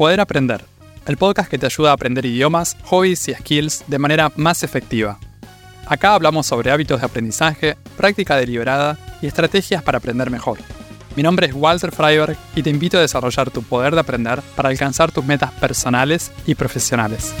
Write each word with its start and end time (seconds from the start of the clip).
Poder 0.00 0.18
Aprender, 0.18 0.64
el 1.04 1.18
podcast 1.18 1.50
que 1.50 1.58
te 1.58 1.66
ayuda 1.66 1.90
a 1.90 1.92
aprender 1.92 2.24
idiomas, 2.24 2.74
hobbies 2.84 3.28
y 3.28 3.34
skills 3.34 3.84
de 3.86 3.98
manera 3.98 4.32
más 4.34 4.62
efectiva. 4.62 5.18
Acá 5.86 6.14
hablamos 6.14 6.46
sobre 6.46 6.70
hábitos 6.70 7.00
de 7.00 7.06
aprendizaje, 7.06 7.76
práctica 7.98 8.34
deliberada 8.36 8.96
y 9.20 9.26
estrategias 9.26 9.82
para 9.82 9.98
aprender 9.98 10.30
mejor. 10.30 10.58
Mi 11.16 11.22
nombre 11.22 11.48
es 11.48 11.52
Walter 11.54 11.92
Freiberg 11.92 12.34
y 12.56 12.62
te 12.62 12.70
invito 12.70 12.96
a 12.96 13.02
desarrollar 13.02 13.50
tu 13.50 13.62
poder 13.62 13.92
de 13.92 14.00
aprender 14.00 14.40
para 14.56 14.70
alcanzar 14.70 15.12
tus 15.12 15.22
metas 15.22 15.52
personales 15.52 16.32
y 16.46 16.54
profesionales. 16.54 17.34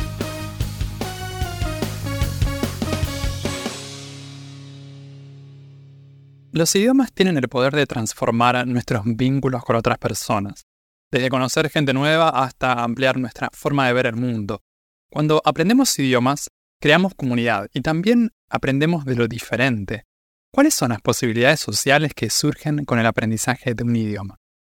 Los 6.52 6.74
idiomas 6.76 7.10
tienen 7.10 7.38
el 7.38 7.48
poder 7.48 7.74
de 7.74 7.86
transformar 7.86 8.66
nuestros 8.66 9.04
vínculos 9.06 9.64
con 9.64 9.76
otras 9.76 9.96
personas, 9.96 10.66
desde 11.10 11.28
conocer 11.28 11.70
gente 11.70 11.92
nueva 11.92 12.28
hasta 12.28 12.84
ampliar 12.84 13.18
nuestra 13.18 13.50
forma 13.52 13.86
de 13.86 13.92
ver 13.92 14.06
el 14.06 14.16
mundo. 14.16 14.62
Cuando 15.10 15.42
aprendemos 15.44 15.98
idiomas, 15.98 16.50
creamos 16.80 17.14
comunidad 17.14 17.68
y 17.74 17.80
también 17.80 18.32
aprendemos 18.48 19.04
de 19.04 19.16
lo 19.16 19.26
diferente. 19.26 20.04
¿Cuáles 20.52 20.74
son 20.74 20.90
las 20.90 21.00
posibilidades 21.00 21.60
sociales 21.60 22.12
que 22.14 22.30
surgen 22.30 22.84
con 22.84 22.98
el 22.98 23.06
aprendizaje 23.06 23.74
de 23.74 23.84
un 23.84 23.94
idioma? 23.94 24.36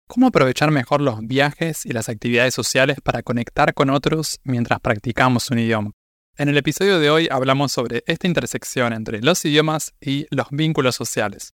¿Cómo 0.08 0.26
aprovechar 0.26 0.70
mejor 0.70 1.00
los 1.00 1.26
viajes 1.26 1.86
y 1.86 1.90
las 1.90 2.08
actividades 2.08 2.54
sociales 2.54 2.98
para 3.02 3.22
conectar 3.22 3.72
con 3.72 3.88
otros 3.88 4.40
mientras 4.44 4.80
practicamos 4.80 5.50
un 5.50 5.58
idioma? 5.58 5.92
En 6.36 6.48
el 6.48 6.56
episodio 6.56 6.98
de 6.98 7.10
hoy 7.10 7.28
hablamos 7.30 7.72
sobre 7.72 8.04
esta 8.06 8.26
intersección 8.26 8.92
entre 8.92 9.20
los 9.22 9.44
idiomas 9.44 9.92
y 10.00 10.26
los 10.30 10.48
vínculos 10.50 10.96
sociales. 10.96 11.54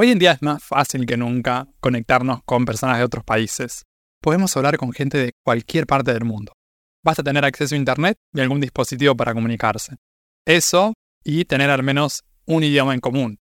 Hoy 0.00 0.12
en 0.12 0.20
día 0.20 0.30
es 0.30 0.42
más 0.42 0.62
fácil 0.62 1.06
que 1.06 1.16
nunca 1.16 1.66
conectarnos 1.80 2.44
con 2.44 2.64
personas 2.64 2.98
de 2.98 3.02
otros 3.02 3.24
países. 3.24 3.82
Podemos 4.22 4.56
hablar 4.56 4.76
con 4.76 4.92
gente 4.92 5.18
de 5.18 5.32
cualquier 5.44 5.88
parte 5.88 6.12
del 6.12 6.24
mundo. 6.24 6.52
Basta 7.04 7.24
tener 7.24 7.44
acceso 7.44 7.74
a 7.74 7.78
Internet 7.78 8.16
y 8.32 8.40
algún 8.40 8.60
dispositivo 8.60 9.16
para 9.16 9.34
comunicarse. 9.34 9.96
Eso 10.46 10.94
y 11.24 11.46
tener 11.46 11.68
al 11.70 11.82
menos 11.82 12.22
un 12.46 12.62
idioma 12.62 12.94
en 12.94 13.00
común. 13.00 13.40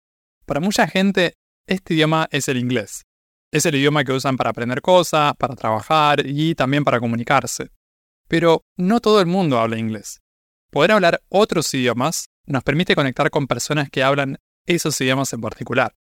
Para 0.44 0.60
mucha 0.60 0.86
gente, 0.86 1.36
este 1.66 1.94
idioma 1.94 2.28
es 2.30 2.48
el 2.48 2.58
inglés. 2.58 3.04
Es 3.50 3.64
el 3.64 3.76
idioma 3.76 4.04
que 4.04 4.12
usan 4.12 4.36
para 4.36 4.50
aprender 4.50 4.82
cosas, 4.82 5.32
para 5.38 5.56
trabajar 5.56 6.20
y 6.26 6.54
también 6.54 6.84
para 6.84 7.00
comunicarse. 7.00 7.70
Pero 8.28 8.60
no 8.76 9.00
todo 9.00 9.22
el 9.22 9.26
mundo 9.26 9.58
habla 9.58 9.78
inglés. 9.78 10.20
Poder 10.70 10.92
hablar 10.92 11.22
otros 11.30 11.72
idiomas 11.72 12.26
nos 12.44 12.62
permite 12.62 12.94
conectar 12.94 13.30
con 13.30 13.46
personas 13.46 13.88
que 13.88 14.02
hablan 14.02 14.36
esos 14.66 15.00
idiomas 15.00 15.32
en 15.32 15.40
particular. 15.40 15.94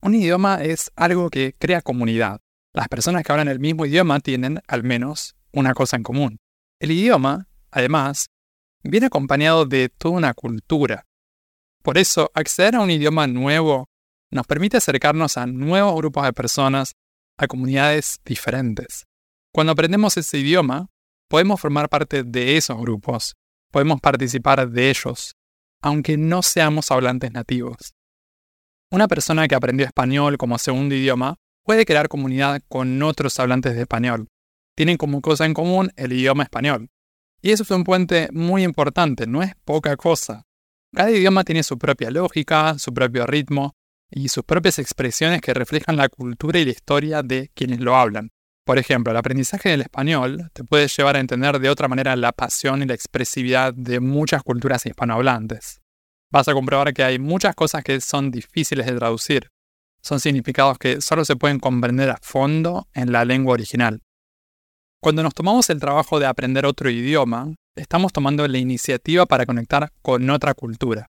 Un 0.00 0.14
idioma 0.14 0.62
es 0.62 0.90
algo 0.94 1.28
que 1.28 1.54
crea 1.58 1.82
comunidad. 1.82 2.40
Las 2.72 2.88
personas 2.88 3.24
que 3.24 3.32
hablan 3.32 3.48
el 3.48 3.58
mismo 3.58 3.84
idioma 3.84 4.20
tienen, 4.20 4.60
al 4.68 4.84
menos, 4.84 5.34
una 5.52 5.74
cosa 5.74 5.96
en 5.96 6.04
común. 6.04 6.38
El 6.78 6.92
idioma, 6.92 7.48
además, 7.72 8.28
viene 8.84 9.06
acompañado 9.06 9.66
de 9.66 9.88
toda 9.88 10.16
una 10.16 10.34
cultura. 10.34 11.04
Por 11.82 11.98
eso, 11.98 12.30
acceder 12.34 12.76
a 12.76 12.80
un 12.80 12.90
idioma 12.90 13.26
nuevo 13.26 13.88
nos 14.30 14.46
permite 14.46 14.76
acercarnos 14.76 15.36
a 15.36 15.46
nuevos 15.46 15.96
grupos 15.96 16.24
de 16.24 16.32
personas, 16.32 16.92
a 17.36 17.48
comunidades 17.48 18.20
diferentes. 18.24 19.04
Cuando 19.52 19.72
aprendemos 19.72 20.16
ese 20.16 20.38
idioma, 20.38 20.88
podemos 21.28 21.60
formar 21.60 21.88
parte 21.88 22.22
de 22.22 22.56
esos 22.56 22.78
grupos, 22.78 23.34
podemos 23.72 24.00
participar 24.00 24.68
de 24.68 24.90
ellos, 24.90 25.34
aunque 25.82 26.16
no 26.16 26.42
seamos 26.42 26.90
hablantes 26.90 27.32
nativos. 27.32 27.94
Una 28.90 29.06
persona 29.06 29.46
que 29.48 29.54
aprendió 29.54 29.84
español 29.84 30.38
como 30.38 30.56
segundo 30.56 30.94
idioma 30.94 31.36
puede 31.62 31.84
crear 31.84 32.08
comunidad 32.08 32.62
con 32.68 33.02
otros 33.02 33.38
hablantes 33.38 33.74
de 33.74 33.82
español. 33.82 34.28
Tienen 34.74 34.96
como 34.96 35.20
cosa 35.20 35.44
en 35.44 35.52
común 35.52 35.92
el 35.96 36.14
idioma 36.14 36.44
español. 36.44 36.88
Y 37.42 37.50
eso 37.50 37.64
es 37.64 37.70
un 37.70 37.84
puente 37.84 38.30
muy 38.32 38.64
importante, 38.64 39.26
no 39.26 39.42
es 39.42 39.52
poca 39.66 39.94
cosa. 39.98 40.46
Cada 40.94 41.10
idioma 41.10 41.44
tiene 41.44 41.64
su 41.64 41.76
propia 41.76 42.10
lógica, 42.10 42.78
su 42.78 42.94
propio 42.94 43.26
ritmo 43.26 43.74
y 44.10 44.28
sus 44.28 44.44
propias 44.44 44.78
expresiones 44.78 45.42
que 45.42 45.52
reflejan 45.52 45.98
la 45.98 46.08
cultura 46.08 46.58
y 46.58 46.64
la 46.64 46.70
historia 46.70 47.22
de 47.22 47.50
quienes 47.54 47.80
lo 47.80 47.94
hablan. 47.94 48.30
Por 48.64 48.78
ejemplo, 48.78 49.10
el 49.10 49.18
aprendizaje 49.18 49.68
del 49.68 49.82
español 49.82 50.48
te 50.54 50.64
puede 50.64 50.88
llevar 50.88 51.16
a 51.16 51.20
entender 51.20 51.58
de 51.58 51.68
otra 51.68 51.88
manera 51.88 52.16
la 52.16 52.32
pasión 52.32 52.82
y 52.82 52.86
la 52.86 52.94
expresividad 52.94 53.74
de 53.74 54.00
muchas 54.00 54.42
culturas 54.42 54.86
hispanohablantes 54.86 55.82
vas 56.30 56.48
a 56.48 56.54
comprobar 56.54 56.92
que 56.92 57.02
hay 57.02 57.18
muchas 57.18 57.54
cosas 57.54 57.82
que 57.82 58.00
son 58.00 58.30
difíciles 58.30 58.86
de 58.86 58.96
traducir. 58.96 59.48
Son 60.02 60.20
significados 60.20 60.78
que 60.78 61.00
solo 61.00 61.24
se 61.24 61.36
pueden 61.36 61.58
comprender 61.58 62.10
a 62.10 62.18
fondo 62.22 62.86
en 62.94 63.12
la 63.12 63.24
lengua 63.24 63.54
original. 63.54 64.00
Cuando 65.00 65.22
nos 65.22 65.34
tomamos 65.34 65.70
el 65.70 65.80
trabajo 65.80 66.18
de 66.18 66.26
aprender 66.26 66.66
otro 66.66 66.90
idioma, 66.90 67.54
estamos 67.76 68.12
tomando 68.12 68.46
la 68.46 68.58
iniciativa 68.58 69.26
para 69.26 69.46
conectar 69.46 69.92
con 70.02 70.28
otra 70.30 70.54
cultura. 70.54 71.06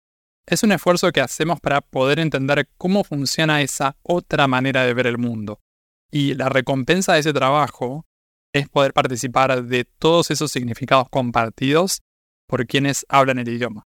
Es 0.48 0.62
un 0.62 0.72
esfuerzo 0.72 1.10
que 1.10 1.20
hacemos 1.20 1.60
para 1.60 1.80
poder 1.80 2.20
entender 2.20 2.68
cómo 2.78 3.04
funciona 3.04 3.62
esa 3.62 3.96
otra 4.02 4.46
manera 4.46 4.84
de 4.84 4.94
ver 4.94 5.06
el 5.06 5.18
mundo. 5.18 5.60
Y 6.10 6.34
la 6.34 6.48
recompensa 6.48 7.14
de 7.14 7.20
ese 7.20 7.32
trabajo 7.32 8.04
es 8.52 8.68
poder 8.68 8.92
participar 8.92 9.64
de 9.64 9.84
todos 9.84 10.30
esos 10.30 10.52
significados 10.52 11.08
compartidos 11.10 12.00
por 12.48 12.66
quienes 12.66 13.04
hablan 13.08 13.38
el 13.38 13.48
idioma. 13.48 13.84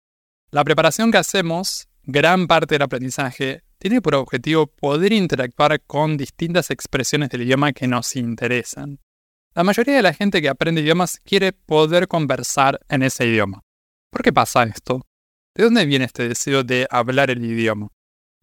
La 0.50 0.64
preparación 0.64 1.10
que 1.10 1.18
hacemos, 1.18 1.88
gran 2.04 2.46
parte 2.46 2.76
del 2.76 2.82
aprendizaje, 2.82 3.62
tiene 3.78 4.00
por 4.00 4.14
objetivo 4.14 4.68
poder 4.68 5.12
interactuar 5.12 5.80
con 5.82 6.16
distintas 6.16 6.70
expresiones 6.70 7.30
del 7.30 7.42
idioma 7.42 7.72
que 7.72 7.88
nos 7.88 8.16
interesan. 8.16 9.00
La 9.54 9.64
mayoría 9.64 9.96
de 9.96 10.02
la 10.02 10.12
gente 10.12 10.40
que 10.40 10.48
aprende 10.48 10.82
idiomas 10.82 11.20
quiere 11.24 11.52
poder 11.52 12.08
conversar 12.08 12.78
en 12.88 13.02
ese 13.02 13.26
idioma. 13.26 13.62
¿Por 14.10 14.22
qué 14.22 14.32
pasa 14.32 14.62
esto? 14.64 15.02
¿De 15.54 15.64
dónde 15.64 15.86
viene 15.86 16.04
este 16.04 16.28
deseo 16.28 16.62
de 16.62 16.86
hablar 16.90 17.30
el 17.30 17.44
idioma? 17.44 17.88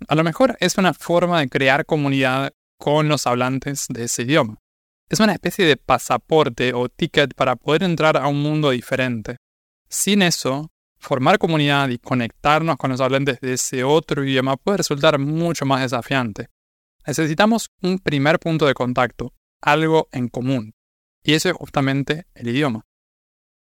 A 0.08 0.16
lo 0.16 0.24
mejor 0.24 0.58
es 0.60 0.78
una 0.78 0.94
forma 0.94 1.40
de 1.40 1.50
crear 1.50 1.86
comunidad 1.86 2.52
con 2.78 3.08
los 3.08 3.28
hablantes 3.28 3.86
de 3.90 4.06
ese 4.06 4.24
idioma. 4.24 4.58
Es 5.10 5.20
una 5.20 5.34
especie 5.34 5.66
de 5.66 5.78
pasaporte 5.78 6.74
o 6.74 6.90
ticket 6.90 7.34
para 7.36 7.56
poder 7.56 7.84
entrar 7.84 8.18
a 8.18 8.28
un 8.28 8.42
mundo 8.42 8.72
diferente. 8.72 9.38
Sin 9.88 10.22
eso, 10.22 10.72
formar 11.04 11.38
comunidad 11.38 11.90
y 11.90 12.00
conectarnos 12.00 12.78
con 12.78 12.90
los 12.90 13.02
hablantes 13.02 13.40
de 13.42 13.54
ese 13.54 13.84
otro 13.84 14.24
idioma 14.24 14.58
puede 14.58 14.78
resultar 14.78 15.20
mucho 15.20 15.66
más 15.66 15.82
desafiante. 15.82 16.48
Necesitamos 17.06 17.70
un 17.82 18.00
primer 18.00 18.40
punto 18.40 18.66
de 18.66 18.74
contacto, 18.74 19.34
algo 19.62 20.08
en 20.12 20.30
común, 20.30 20.74
y 21.22 21.34
eso 21.34 21.50
es 21.50 21.56
justamente 21.56 22.26
el 22.34 22.48
idioma. 22.48 22.86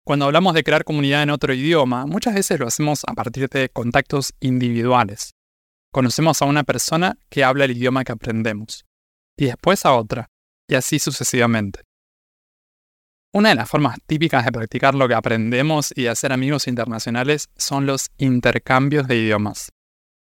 Cuando 0.05 0.25
hablamos 0.25 0.53
de 0.53 0.63
crear 0.63 0.83
comunidad 0.83 1.23
en 1.23 1.31
otro 1.31 1.51
idioma, 1.51 2.05
muchas 2.05 2.35
veces 2.35 2.59
lo 2.59 2.67
hacemos 2.67 3.01
a 3.07 3.13
partir 3.13 3.49
de 3.49 3.69
contactos 3.69 4.33
individuales. 4.39 5.33
Conocemos 5.91 6.41
a 6.43 6.45
una 6.45 6.63
persona 6.63 7.17
que 7.29 7.43
habla 7.43 7.65
el 7.65 7.71
idioma 7.71 8.03
que 8.03 8.11
aprendemos, 8.11 8.85
y 9.35 9.45
después 9.45 9.83
a 9.85 9.93
otra, 9.93 10.29
y 10.67 10.75
así 10.75 10.99
sucesivamente. 10.99 11.81
Una 13.35 13.49
de 13.49 13.55
las 13.55 13.69
formas 13.69 13.97
típicas 14.07 14.45
de 14.45 14.51
practicar 14.53 14.95
lo 14.95 15.09
que 15.09 15.13
aprendemos 15.13 15.91
y 15.93 16.03
de 16.03 16.09
hacer 16.09 16.31
amigos 16.31 16.69
internacionales 16.69 17.49
son 17.57 17.85
los 17.85 18.09
intercambios 18.17 19.09
de 19.09 19.17
idiomas. 19.17 19.73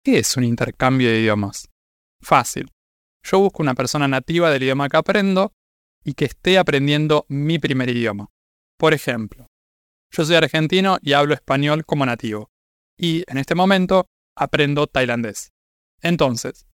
¿Qué 0.04 0.18
es 0.18 0.36
un 0.36 0.42
intercambio 0.42 1.08
de 1.08 1.20
idiomas? 1.20 1.68
Fácil. 2.20 2.68
Yo 3.22 3.38
busco 3.38 3.62
una 3.62 3.76
persona 3.76 4.08
nativa 4.08 4.50
del 4.50 4.64
idioma 4.64 4.88
que 4.88 4.96
aprendo 4.96 5.52
y 6.02 6.14
que 6.14 6.24
esté 6.24 6.58
aprendiendo 6.58 7.26
mi 7.28 7.60
primer 7.60 7.90
idioma. 7.90 8.26
Por 8.76 8.92
ejemplo, 8.92 9.46
yo 10.12 10.24
soy 10.24 10.34
argentino 10.34 10.98
y 11.00 11.12
hablo 11.12 11.32
español 11.32 11.86
como 11.86 12.04
nativo. 12.06 12.50
Y 12.98 13.22
en 13.28 13.38
este 13.38 13.54
momento 13.54 14.06
aprendo 14.36 14.88
tailandés. 14.88 15.52
Entonces, 16.02 16.66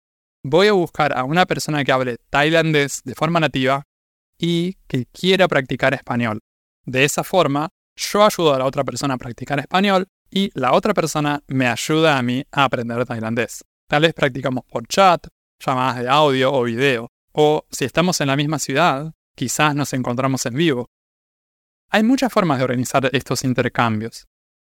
voy 0.44 0.68
a 0.68 0.74
buscar 0.74 1.12
a 1.12 1.24
una 1.24 1.44
persona 1.46 1.82
que 1.82 1.90
hable 1.90 2.18
tailandés 2.30 3.02
de 3.02 3.16
forma 3.16 3.40
nativa 3.40 3.82
y 4.40 4.78
que 4.88 5.04
quiera 5.06 5.46
practicar 5.46 5.92
español. 5.92 6.40
De 6.86 7.04
esa 7.04 7.22
forma, 7.22 7.68
yo 7.94 8.24
ayudo 8.24 8.54
a 8.54 8.58
la 8.58 8.64
otra 8.64 8.84
persona 8.84 9.14
a 9.14 9.18
practicar 9.18 9.60
español 9.60 10.08
y 10.30 10.50
la 10.54 10.72
otra 10.72 10.94
persona 10.94 11.42
me 11.46 11.66
ayuda 11.66 12.16
a 12.16 12.22
mí 12.22 12.42
a 12.50 12.64
aprender 12.64 13.04
tailandés. 13.04 13.62
Tal 13.86 14.02
vez 14.02 14.14
practicamos 14.14 14.64
por 14.64 14.86
chat, 14.86 15.26
llamadas 15.64 16.02
de 16.02 16.08
audio 16.08 16.52
o 16.52 16.62
video, 16.62 17.08
o 17.32 17.66
si 17.70 17.84
estamos 17.84 18.20
en 18.22 18.28
la 18.28 18.36
misma 18.36 18.58
ciudad, 18.58 19.12
quizás 19.36 19.74
nos 19.74 19.92
encontramos 19.92 20.46
en 20.46 20.54
vivo. 20.54 20.86
Hay 21.90 22.02
muchas 22.02 22.32
formas 22.32 22.58
de 22.58 22.64
organizar 22.64 23.10
estos 23.12 23.44
intercambios. 23.44 24.26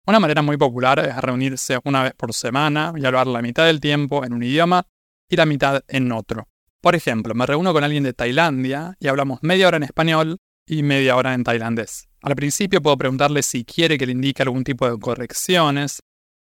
Una 0.08 0.20
manera 0.20 0.42
muy 0.42 0.58
popular 0.58 1.00
es 1.00 1.16
reunirse 1.18 1.78
una 1.84 2.04
vez 2.04 2.14
por 2.16 2.34
semana 2.34 2.94
y 2.96 3.06
hablar 3.06 3.28
la 3.28 3.42
mitad 3.42 3.66
del 3.66 3.80
tiempo 3.80 4.26
en 4.26 4.34
un 4.34 4.42
idioma 4.42 4.88
y 5.30 5.36
la 5.36 5.46
mitad 5.46 5.84
en 5.88 6.12
otro. 6.12 6.48
Por 6.82 6.96
ejemplo, 6.96 7.36
me 7.36 7.46
reúno 7.46 7.74
con 7.74 7.84
alguien 7.84 8.04
de 8.04 8.14
Tailandia 8.14 8.96
y 9.00 9.08
hablamos 9.08 9.40
media 9.42 9.68
hora 9.68 9.78
en 9.78 9.84
español 9.84 10.38
y 10.66 10.84
media 10.84 11.16
hora 11.18 11.34
en 11.34 11.44
tailandés. 11.44 12.08
Al 12.22 12.36
principio 12.36 12.82
puedo 12.82 12.98
preguntarle 12.98 13.44
si 13.44 13.66
quiere 13.66 13.98
que 13.98 14.06
le 14.06 14.12
indique 14.14 14.44
algún 14.44 14.64
tipo 14.64 14.90
de 14.90 14.98
correcciones, 14.98 16.02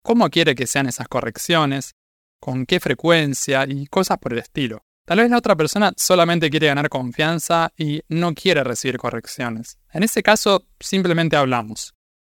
cómo 0.03 0.29
quiere 0.29 0.55
que 0.55 0.67
sean 0.67 0.87
esas 0.87 1.07
correcciones, 1.07 1.95
con 2.39 2.65
qué 2.65 2.79
frecuencia 2.79 3.65
y 3.67 3.87
cosas 3.87 4.19
por 4.19 4.33
el 4.33 4.39
estilo. 4.39 4.83
Tal 5.05 5.19
vez 5.19 5.29
la 5.29 5.37
otra 5.37 5.55
persona 5.55 5.91
solamente 5.97 6.49
quiere 6.49 6.67
ganar 6.67 6.87
confianza 6.87 7.73
y 7.75 8.01
no 8.07 8.33
quiere 8.33 8.63
recibir 8.63 8.97
correcciones. 8.97 9.79
En 9.91 10.03
ese 10.03 10.23
caso, 10.23 10.63
simplemente 10.79 11.35
hablamos. 11.35 11.93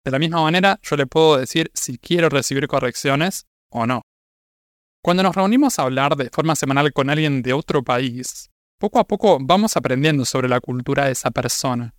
De 0.05 0.11
la 0.11 0.19
misma 0.19 0.43
manera, 0.43 0.79
yo 0.83 0.97
le 0.97 1.06
puedo 1.06 1.37
decir 1.37 1.71
si 1.75 1.99
quiero 1.99 2.29
recibir 2.29 2.67
correcciones 2.69 3.44
o 3.71 3.87
no. 3.87 4.03
Cuando 5.05 5.25
nos 5.25 5.35
reunimos 5.35 5.79
a 5.79 5.83
hablar 5.83 6.15
de 6.15 6.31
forma 6.31 6.55
semanal 6.55 6.93
con 6.93 7.11
alguien 7.11 7.43
de 7.43 7.53
otro 7.53 7.83
país, 7.83 8.51
poco 8.79 9.01
a 9.01 9.05
poco 9.05 9.39
vamos 9.41 9.77
aprendiendo 9.77 10.25
sobre 10.25 10.49
la 10.49 10.61
cultura 10.61 11.07
de 11.07 11.13
esa 11.13 11.33
persona. 11.33 11.93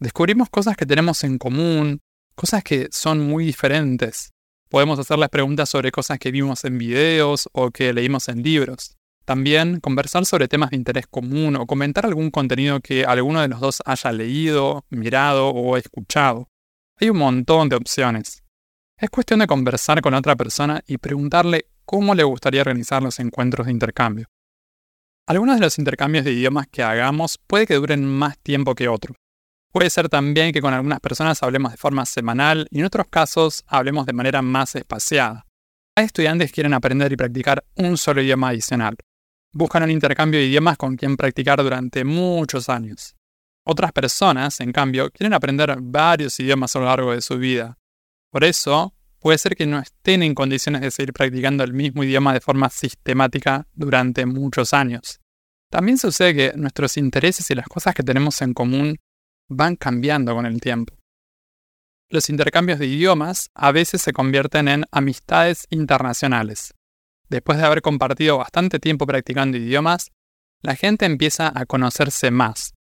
Descubrimos 0.00 0.48
cosas 0.48 0.74
que 0.74 0.86
tenemos 0.86 1.22
en 1.24 1.36
común, 1.36 2.00
cosas 2.34 2.64
que 2.64 2.88
son 2.90 3.20
muy 3.20 3.44
diferentes. 3.44 4.30
Podemos 4.70 4.98
hacerles 4.98 5.28
preguntas 5.28 5.68
sobre 5.68 5.90
cosas 5.90 6.18
que 6.18 6.30
vimos 6.30 6.64
en 6.64 6.78
videos 6.78 7.50
o 7.52 7.70
que 7.70 7.92
leímos 7.92 8.30
en 8.30 8.42
libros. 8.42 8.96
También 9.26 9.80
conversar 9.80 10.24
sobre 10.24 10.48
temas 10.48 10.70
de 10.70 10.76
interés 10.76 11.06
común 11.06 11.54
o 11.56 11.66
comentar 11.66 12.06
algún 12.06 12.30
contenido 12.30 12.80
que 12.80 13.04
alguno 13.04 13.42
de 13.42 13.48
los 13.48 13.60
dos 13.60 13.82
haya 13.84 14.10
leído, 14.10 14.86
mirado 14.88 15.50
o 15.50 15.76
escuchado. 15.76 16.48
Hay 16.98 17.10
un 17.10 17.18
montón 17.18 17.68
de 17.68 17.76
opciones. 17.76 18.42
Es 18.96 19.10
cuestión 19.10 19.40
de 19.40 19.46
conversar 19.46 20.00
con 20.00 20.14
otra 20.14 20.34
persona 20.34 20.82
y 20.86 20.96
preguntarle 20.96 21.66
cómo 21.88 22.14
le 22.14 22.22
gustaría 22.22 22.60
organizar 22.60 23.02
los 23.02 23.18
encuentros 23.18 23.66
de 23.66 23.72
intercambio. 23.72 24.26
Algunos 25.26 25.56
de 25.56 25.62
los 25.62 25.78
intercambios 25.78 26.24
de 26.24 26.32
idiomas 26.32 26.66
que 26.68 26.82
hagamos 26.82 27.38
puede 27.46 27.66
que 27.66 27.76
duren 27.76 28.04
más 28.04 28.38
tiempo 28.38 28.74
que 28.74 28.88
otros. 28.88 29.16
Puede 29.72 29.88
ser 29.88 30.10
también 30.10 30.52
que 30.52 30.60
con 30.60 30.74
algunas 30.74 31.00
personas 31.00 31.42
hablemos 31.42 31.72
de 31.72 31.78
forma 31.78 32.04
semanal 32.04 32.68
y 32.70 32.80
en 32.80 32.84
otros 32.84 33.06
casos 33.08 33.64
hablemos 33.66 34.04
de 34.04 34.12
manera 34.12 34.42
más 34.42 34.74
espaciada. 34.74 35.46
Hay 35.96 36.04
estudiantes 36.04 36.50
que 36.50 36.56
quieren 36.56 36.74
aprender 36.74 37.10
y 37.12 37.16
practicar 37.16 37.64
un 37.76 37.96
solo 37.96 38.20
idioma 38.20 38.50
adicional 38.50 38.96
buscan 39.52 39.82
un 39.82 39.90
intercambio 39.90 40.40
de 40.40 40.46
idiomas 40.46 40.76
con 40.76 40.96
quien 40.96 41.16
practicar 41.16 41.62
durante 41.62 42.04
muchos 42.04 42.68
años. 42.68 43.16
Otras 43.64 43.92
personas, 43.92 44.60
en 44.60 44.72
cambio, 44.72 45.10
quieren 45.10 45.34
aprender 45.34 45.76
varios 45.80 46.38
idiomas 46.40 46.74
a 46.74 46.78
lo 46.78 46.84
largo 46.86 47.12
de 47.12 47.20
su 47.20 47.38
vida. 47.38 47.76
Por 48.30 48.44
eso, 48.44 48.94
puede 49.20 49.38
ser 49.38 49.56
que 49.56 49.66
no 49.66 49.78
estén 49.78 50.22
en 50.22 50.34
condiciones 50.34 50.80
de 50.80 50.90
seguir 50.90 51.12
practicando 51.12 51.64
el 51.64 51.72
mismo 51.72 52.04
idioma 52.04 52.32
de 52.32 52.40
forma 52.40 52.70
sistemática 52.70 53.66
durante 53.74 54.26
muchos 54.26 54.72
años. 54.74 55.20
También 55.70 55.98
sucede 55.98 56.34
que 56.34 56.52
nuestros 56.56 56.96
intereses 56.96 57.50
y 57.50 57.54
las 57.54 57.68
cosas 57.68 57.94
que 57.94 58.02
tenemos 58.02 58.40
en 58.40 58.54
común 58.54 58.96
van 59.48 59.76
cambiando 59.76 60.34
con 60.34 60.46
el 60.46 60.60
tiempo. 60.60 60.94
Los 62.10 62.30
intercambios 62.30 62.78
de 62.78 62.86
idiomas 62.86 63.50
a 63.54 63.70
veces 63.70 64.00
se 64.00 64.12
convierten 64.12 64.68
en 64.68 64.84
amistades 64.90 65.66
internacionales. 65.68 66.74
Después 67.28 67.58
de 67.58 67.66
haber 67.66 67.82
compartido 67.82 68.38
bastante 68.38 68.78
tiempo 68.78 69.06
practicando 69.06 69.58
idiomas, 69.58 70.10
la 70.62 70.74
gente 70.74 71.04
empieza 71.04 71.52
a 71.54 71.66
conocerse 71.66 72.30
más, 72.30 72.72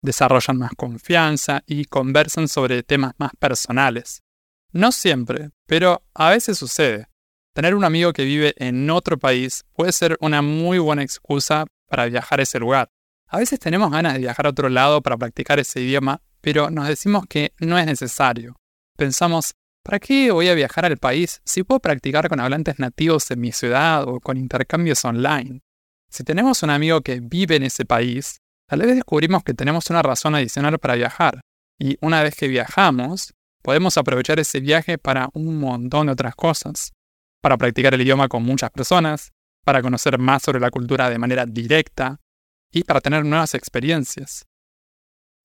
desarrollan 0.00 0.58
más 0.58 0.72
confianza 0.76 1.62
y 1.66 1.84
conversan 1.84 2.48
sobre 2.48 2.82
temas 2.82 3.12
más 3.18 3.32
personales. 3.38 4.22
No 4.72 4.92
siempre, 4.92 5.50
pero 5.66 6.02
a 6.14 6.30
veces 6.30 6.58
sucede. 6.58 7.06
Tener 7.54 7.74
un 7.74 7.84
amigo 7.84 8.12
que 8.12 8.24
vive 8.24 8.54
en 8.56 8.88
otro 8.90 9.18
país 9.18 9.64
puede 9.74 9.92
ser 9.92 10.16
una 10.20 10.40
muy 10.42 10.78
buena 10.78 11.02
excusa 11.02 11.66
para 11.88 12.06
viajar 12.06 12.40
a 12.40 12.44
ese 12.44 12.58
lugar. 12.58 12.88
A 13.28 13.38
veces 13.38 13.58
tenemos 13.58 13.90
ganas 13.90 14.14
de 14.14 14.20
viajar 14.20 14.46
a 14.46 14.50
otro 14.50 14.68
lado 14.68 15.02
para 15.02 15.16
practicar 15.16 15.58
ese 15.58 15.80
idioma, 15.80 16.20
pero 16.40 16.70
nos 16.70 16.88
decimos 16.88 17.24
que 17.28 17.52
no 17.60 17.78
es 17.78 17.86
necesario. 17.86 18.56
Pensamos, 18.96 19.52
¿Para 19.84 19.98
qué 19.98 20.30
voy 20.30 20.48
a 20.48 20.54
viajar 20.54 20.84
al 20.84 20.96
país 20.96 21.42
si 21.44 21.64
puedo 21.64 21.80
practicar 21.80 22.28
con 22.28 22.38
hablantes 22.38 22.78
nativos 22.78 23.28
en 23.32 23.40
mi 23.40 23.50
ciudad 23.50 24.06
o 24.06 24.20
con 24.20 24.36
intercambios 24.36 25.04
online? 25.04 25.60
Si 26.08 26.22
tenemos 26.22 26.62
un 26.62 26.70
amigo 26.70 27.00
que 27.00 27.18
vive 27.20 27.56
en 27.56 27.64
ese 27.64 27.84
país, 27.84 28.38
tal 28.68 28.82
vez 28.82 28.94
descubrimos 28.94 29.42
que 29.42 29.54
tenemos 29.54 29.90
una 29.90 30.02
razón 30.02 30.36
adicional 30.36 30.78
para 30.78 30.94
viajar. 30.94 31.40
Y 31.80 31.98
una 32.00 32.22
vez 32.22 32.36
que 32.36 32.46
viajamos, 32.46 33.32
podemos 33.62 33.96
aprovechar 33.96 34.38
ese 34.40 34.60
viaje 34.60 34.98
para 34.98 35.28
un 35.34 35.58
montón 35.58 36.06
de 36.06 36.12
otras 36.12 36.34
cosas. 36.34 36.92
Para 37.40 37.56
practicar 37.56 37.94
el 37.94 38.02
idioma 38.02 38.28
con 38.28 38.42
muchas 38.42 38.70
personas, 38.70 39.32
para 39.64 39.82
conocer 39.82 40.18
más 40.18 40.42
sobre 40.42 40.60
la 40.60 40.70
cultura 40.70 41.08
de 41.10 41.18
manera 41.18 41.46
directa 41.46 42.20
y 42.72 42.84
para 42.84 43.00
tener 43.00 43.24
nuevas 43.24 43.54
experiencias. 43.54 44.44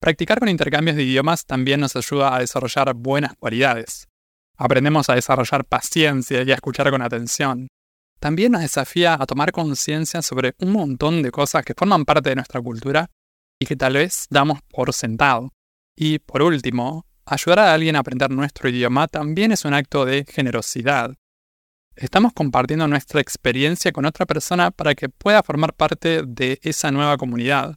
Practicar 0.00 0.38
con 0.38 0.48
intercambios 0.48 0.96
de 0.96 1.02
idiomas 1.02 1.44
también 1.44 1.80
nos 1.80 1.96
ayuda 1.96 2.34
a 2.34 2.40
desarrollar 2.40 2.94
buenas 2.94 3.34
cualidades. 3.36 4.08
Aprendemos 4.56 5.08
a 5.08 5.14
desarrollar 5.14 5.64
paciencia 5.64 6.42
y 6.42 6.50
a 6.50 6.54
escuchar 6.54 6.90
con 6.90 7.02
atención. 7.02 7.68
También 8.20 8.52
nos 8.52 8.62
desafía 8.62 9.14
a 9.14 9.26
tomar 9.26 9.52
conciencia 9.52 10.22
sobre 10.22 10.54
un 10.58 10.72
montón 10.72 11.22
de 11.22 11.30
cosas 11.30 11.64
que 11.64 11.74
forman 11.74 12.04
parte 12.04 12.30
de 12.30 12.36
nuestra 12.36 12.60
cultura 12.60 13.10
y 13.60 13.66
que 13.66 13.76
tal 13.76 13.94
vez 13.94 14.26
damos 14.30 14.60
por 14.68 14.92
sentado. 14.92 15.50
Y 15.96 16.18
por 16.20 16.42
último, 16.42 17.06
ayudar 17.30 17.58
a 17.60 17.74
alguien 17.74 17.96
a 17.96 18.00
aprender 18.00 18.30
nuestro 18.30 18.68
idioma 18.68 19.08
también 19.08 19.52
es 19.52 19.64
un 19.64 19.74
acto 19.74 20.04
de 20.04 20.24
generosidad. 20.28 21.14
Estamos 21.96 22.32
compartiendo 22.32 22.86
nuestra 22.86 23.20
experiencia 23.20 23.92
con 23.92 24.04
otra 24.04 24.24
persona 24.24 24.70
para 24.70 24.94
que 24.94 25.08
pueda 25.08 25.42
formar 25.42 25.74
parte 25.74 26.22
de 26.24 26.58
esa 26.62 26.90
nueva 26.90 27.16
comunidad. 27.16 27.74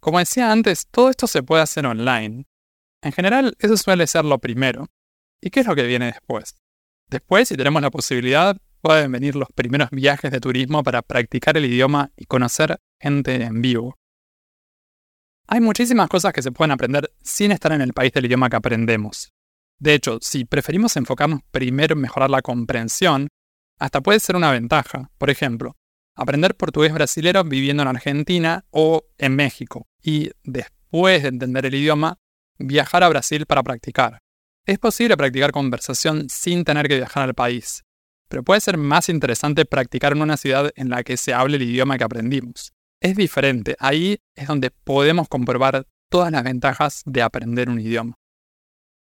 Como 0.00 0.18
decía 0.18 0.50
antes, 0.50 0.86
todo 0.90 1.10
esto 1.10 1.26
se 1.26 1.42
puede 1.42 1.62
hacer 1.62 1.84
online. 1.84 2.46
En 3.02 3.12
general, 3.12 3.54
eso 3.58 3.76
suele 3.76 4.06
ser 4.06 4.24
lo 4.24 4.38
primero. 4.38 4.86
¿Y 5.42 5.50
qué 5.50 5.60
es 5.60 5.66
lo 5.66 5.74
que 5.74 5.82
viene 5.82 6.06
después? 6.06 6.56
Después, 7.08 7.48
si 7.48 7.56
tenemos 7.56 7.82
la 7.82 7.90
posibilidad, 7.90 8.56
pueden 8.80 9.12
venir 9.12 9.36
los 9.36 9.48
primeros 9.54 9.90
viajes 9.90 10.30
de 10.30 10.40
turismo 10.40 10.82
para 10.82 11.02
practicar 11.02 11.56
el 11.56 11.66
idioma 11.66 12.12
y 12.16 12.24
conocer 12.24 12.80
gente 12.98 13.34
en 13.34 13.60
vivo. 13.60 13.99
Hay 15.52 15.60
muchísimas 15.60 16.08
cosas 16.08 16.32
que 16.32 16.42
se 16.42 16.52
pueden 16.52 16.70
aprender 16.70 17.12
sin 17.24 17.50
estar 17.50 17.72
en 17.72 17.80
el 17.80 17.92
país 17.92 18.12
del 18.12 18.26
idioma 18.26 18.48
que 18.48 18.54
aprendemos. 18.54 19.32
De 19.80 19.94
hecho, 19.94 20.18
si 20.22 20.44
preferimos 20.44 20.96
enfocarnos 20.96 21.40
primero 21.50 21.94
en 21.94 22.00
mejorar 22.00 22.30
la 22.30 22.40
comprensión, 22.40 23.26
hasta 23.76 24.00
puede 24.00 24.20
ser 24.20 24.36
una 24.36 24.52
ventaja. 24.52 25.10
Por 25.18 25.28
ejemplo, 25.28 25.74
aprender 26.14 26.54
portugués 26.54 26.92
brasilero 26.94 27.42
viviendo 27.42 27.82
en 27.82 27.88
Argentina 27.88 28.64
o 28.70 29.02
en 29.18 29.34
México 29.34 29.88
y 30.00 30.30
después 30.44 31.22
de 31.22 31.30
entender 31.30 31.66
el 31.66 31.74
idioma, 31.74 32.18
viajar 32.56 33.02
a 33.02 33.08
Brasil 33.08 33.44
para 33.44 33.64
practicar. 33.64 34.20
Es 34.66 34.78
posible 34.78 35.16
practicar 35.16 35.50
conversación 35.50 36.28
sin 36.28 36.62
tener 36.62 36.86
que 36.86 36.98
viajar 36.98 37.24
al 37.24 37.34
país, 37.34 37.82
pero 38.28 38.44
puede 38.44 38.60
ser 38.60 38.76
más 38.76 39.08
interesante 39.08 39.64
practicar 39.64 40.12
en 40.12 40.22
una 40.22 40.36
ciudad 40.36 40.70
en 40.76 40.90
la 40.90 41.02
que 41.02 41.16
se 41.16 41.34
hable 41.34 41.56
el 41.56 41.64
idioma 41.64 41.98
que 41.98 42.04
aprendimos. 42.04 42.72
Es 43.00 43.16
diferente, 43.16 43.76
ahí 43.78 44.18
es 44.34 44.46
donde 44.46 44.70
podemos 44.70 45.28
comprobar 45.28 45.86
todas 46.10 46.30
las 46.30 46.44
ventajas 46.44 47.02
de 47.06 47.22
aprender 47.22 47.68
un 47.68 47.80
idioma. 47.80 48.14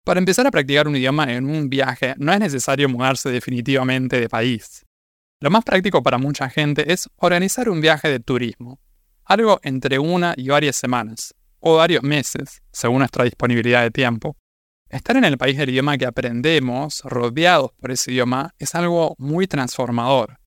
Para 0.04 0.20
empezar 0.20 0.46
a 0.46 0.50
practicar 0.50 0.86
un 0.86 0.96
idioma 0.96 1.32
en 1.32 1.44
un 1.46 1.68
viaje 1.68 2.14
no 2.18 2.32
es 2.32 2.40
necesario 2.40 2.88
mudarse 2.88 3.30
definitivamente 3.30 4.20
de 4.20 4.28
país. 4.28 4.86
Lo 5.40 5.50
más 5.50 5.64
práctico 5.64 6.02
para 6.02 6.18
mucha 6.18 6.48
gente 6.48 6.92
es 6.92 7.08
organizar 7.16 7.68
un 7.68 7.80
viaje 7.80 8.08
de 8.08 8.20
turismo, 8.20 8.80
algo 9.24 9.58
entre 9.62 9.98
una 9.98 10.34
y 10.36 10.48
varias 10.48 10.76
semanas, 10.76 11.34
o 11.58 11.76
varios 11.76 12.02
meses, 12.02 12.62
según 12.72 12.98
nuestra 12.98 13.24
disponibilidad 13.24 13.82
de 13.82 13.90
tiempo, 13.90 14.36
Estar 14.90 15.16
en 15.16 15.24
el 15.24 15.38
país 15.38 15.56
del 15.56 15.70
idioma 15.70 15.96
que 15.96 16.04
aprendemos, 16.04 17.02
rodeados 17.04 17.70
por 17.78 17.92
ese 17.92 18.10
idioma, 18.10 18.56
es 18.58 18.74
algo 18.74 19.14
muy 19.18 19.46
transformador. 19.46 20.40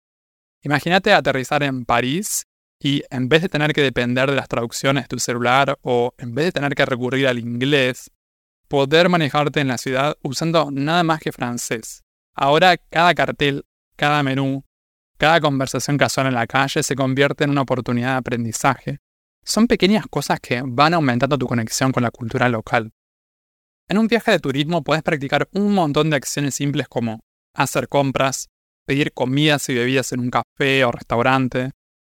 Imagínate 0.64 1.14
aterrizar 1.14 1.64
en 1.64 1.86
París 1.86 2.44
y 2.84 3.02
en 3.10 3.30
vez 3.30 3.42
de 3.42 3.50
tener 3.50 3.72
que 3.72 3.82
depender 3.82 4.30
de 4.30 4.36
las 4.36 4.50
traducciones 4.50 5.06
de 5.06 5.08
tu 5.08 5.18
celular 5.18 5.80
o 5.84 6.14
en 6.18 6.36
vez 6.36 6.48
de 6.48 6.52
tener 6.52 6.76
que 6.76 6.86
recurrir 6.86 7.28
al 7.28 7.40
inglés, 7.40 8.12
poder 8.68 9.08
manejarte 9.08 9.62
en 9.62 9.70
la 9.70 9.78
ciudad 9.78 10.18
usando 10.22 10.70
nada 10.70 11.02
más 11.04 11.22
que 11.22 11.32
francés. 11.32 12.04
Ahora 12.36 12.76
cada 12.78 13.16
cartel, 13.16 13.66
cada 13.96 14.22
menú, 14.22 14.66
cada 15.18 15.40
conversación 15.40 15.98
casual 15.98 16.28
en 16.28 16.34
la 16.34 16.46
calle 16.46 16.84
se 16.84 16.96
convierte 16.96 17.46
en 17.46 17.52
una 17.52 17.62
oportunidad 17.62 18.12
de 18.12 18.18
aprendizaje. 18.18 19.00
Son 19.46 19.68
pequeñas 19.68 20.06
cosas 20.10 20.42
que 20.42 20.62
van 20.66 20.94
aumentando 20.94 21.38
tu 21.38 21.48
conexión 21.48 21.94
con 21.94 22.04
la 22.04 22.12
cultura 22.12 22.50
local. 22.50 22.92
En 23.88 23.98
un 23.98 24.08
viaje 24.08 24.32
de 24.32 24.40
turismo 24.40 24.84
puedes 24.84 25.04
practicar 25.04 25.48
un 25.54 25.74
montón 25.74 26.10
de 26.10 26.18
acciones 26.18 26.56
simples 26.56 26.90
como 26.90 27.22
hacer 27.54 27.88
compras, 27.88 28.50
pedir 28.86 29.14
comidas 29.14 29.70
y 29.70 29.74
bebidas 29.74 30.12
en 30.12 30.20
un 30.20 30.32
café 30.32 30.84
o 30.84 30.92
restaurante, 30.92 31.72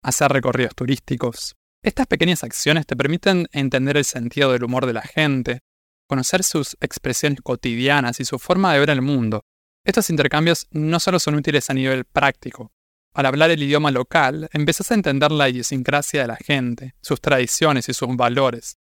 hacer 0.04 0.32
recorridos 0.32 0.76
turísticos. 0.76 1.56
Estas 1.82 2.08
pequeñas 2.08 2.44
acciones 2.44 2.86
te 2.86 2.96
permiten 2.96 3.48
entender 3.52 3.98
el 3.98 4.06
sentido 4.06 4.52
del 4.52 4.64
humor 4.64 4.86
de 4.86 4.94
la 4.94 5.02
gente, 5.02 5.60
conocer 6.08 6.44
sus 6.44 6.78
expresiones 6.80 7.42
cotidianas 7.42 8.20
y 8.20 8.26
su 8.26 8.38
forma 8.40 8.74
de 8.74 8.80
ver 8.80 8.90
el 8.90 9.02
mundo. 9.02 9.42
Estos 9.86 10.10
intercambios 10.10 10.68
no 10.72 11.00
solo 11.00 11.20
son 11.20 11.36
útiles 11.36 11.70
a 11.70 11.74
nivel 11.74 12.06
práctico. 12.06 12.72
Al 13.14 13.26
hablar 13.26 13.52
el 13.52 13.62
idioma 13.62 13.92
local, 13.92 14.50
empezás 14.54 14.92
a 14.92 14.96
entender 14.96 15.32
la 15.32 15.50
idiosincrasia 15.50 16.22
de 16.22 16.28
la 16.28 16.38
gente, 16.38 16.96
sus 17.02 17.20
tradiciones 17.20 17.90
y 17.90 17.94
sus 17.94 18.16
valores. 18.16 18.78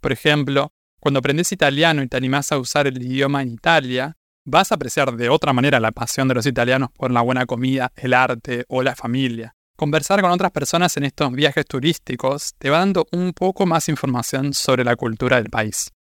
Por 0.00 0.12
ejemplo, 0.12 0.72
cuando 0.98 1.18
aprendes 1.18 1.52
italiano 1.52 2.02
y 2.02 2.08
te 2.08 2.16
animás 2.16 2.52
a 2.52 2.58
usar 2.58 2.86
el 2.86 3.02
idioma 3.02 3.42
en 3.42 3.50
Italia, 3.50 4.16
vas 4.44 4.72
a 4.72 4.76
apreciar 4.76 5.14
de 5.16 5.28
otra 5.28 5.52
manera 5.52 5.78
la 5.78 5.92
pasión 5.92 6.28
de 6.28 6.34
los 6.34 6.46
italianos 6.46 6.90
por 6.92 7.10
la 7.10 7.20
buena 7.20 7.46
comida, 7.46 7.92
el 7.96 8.14
arte 8.14 8.64
o 8.68 8.82
la 8.82 8.96
familia. 8.96 9.55
Conversar 9.76 10.22
con 10.22 10.30
otras 10.30 10.52
personas 10.52 10.96
en 10.96 11.04
estos 11.04 11.30
viajes 11.32 11.66
turísticos 11.66 12.54
te 12.56 12.70
va 12.70 12.78
dando 12.78 13.06
un 13.12 13.34
poco 13.34 13.66
más 13.66 13.90
información 13.90 14.54
sobre 14.54 14.84
la 14.84 14.96
cultura 14.96 15.36
del 15.36 15.50
país. 15.50 15.92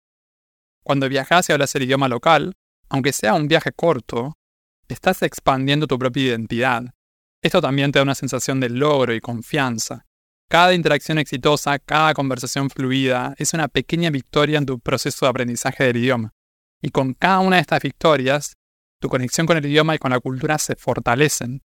Cuando 0.82 1.10
viajas 1.10 1.50
y 1.50 1.51
hablas 1.51 1.75
el 1.75 1.84
idioma 1.84 2.08
local, 2.08 2.53
aunque 2.88 3.12
sea 3.12 3.34
un 3.34 3.50
viaje 3.50 3.74
corto, 3.74 4.38
estás 4.88 5.22
expandiendo 5.24 5.88
tu 5.88 6.00
propia 6.00 6.24
identidad. 6.24 6.84
Esto 7.41 7.60
también 7.60 7.91
te 7.91 8.00
da 8.00 8.03
una 8.03 8.15
sensación 8.15 8.62
de 8.62 8.70
logro 8.70 9.13
y 9.13 9.20
confianza. 9.20 10.05
Cada 10.50 10.74
interacción 10.74 11.17
exitosa, 11.17 11.77
cada 11.77 12.13
conversación 12.13 12.70
fluida 12.70 13.36
es 13.38 13.53
una 13.53 13.67
pequeña 13.67 14.10
victoria 14.10 14.58
en 14.58 14.65
tu 14.65 14.79
proceso 14.79 15.25
de 15.25 15.32
aprendizaje 15.32 15.84
del 15.84 15.98
idioma. 15.98 16.32
Y 16.82 16.91
con 16.91 17.13
cada 17.13 17.39
una 17.39 17.58
de 17.58 17.63
estas 17.63 17.82
victorias, 17.82 18.53
tu 19.01 19.10
conexión 19.10 19.46
con 19.46 19.58
el 19.58 19.65
idioma 19.65 19.96
y 19.96 19.98
con 19.98 20.12
la 20.12 20.22
cultura 20.22 20.58
se 20.60 20.77
fortalecen 20.77 21.62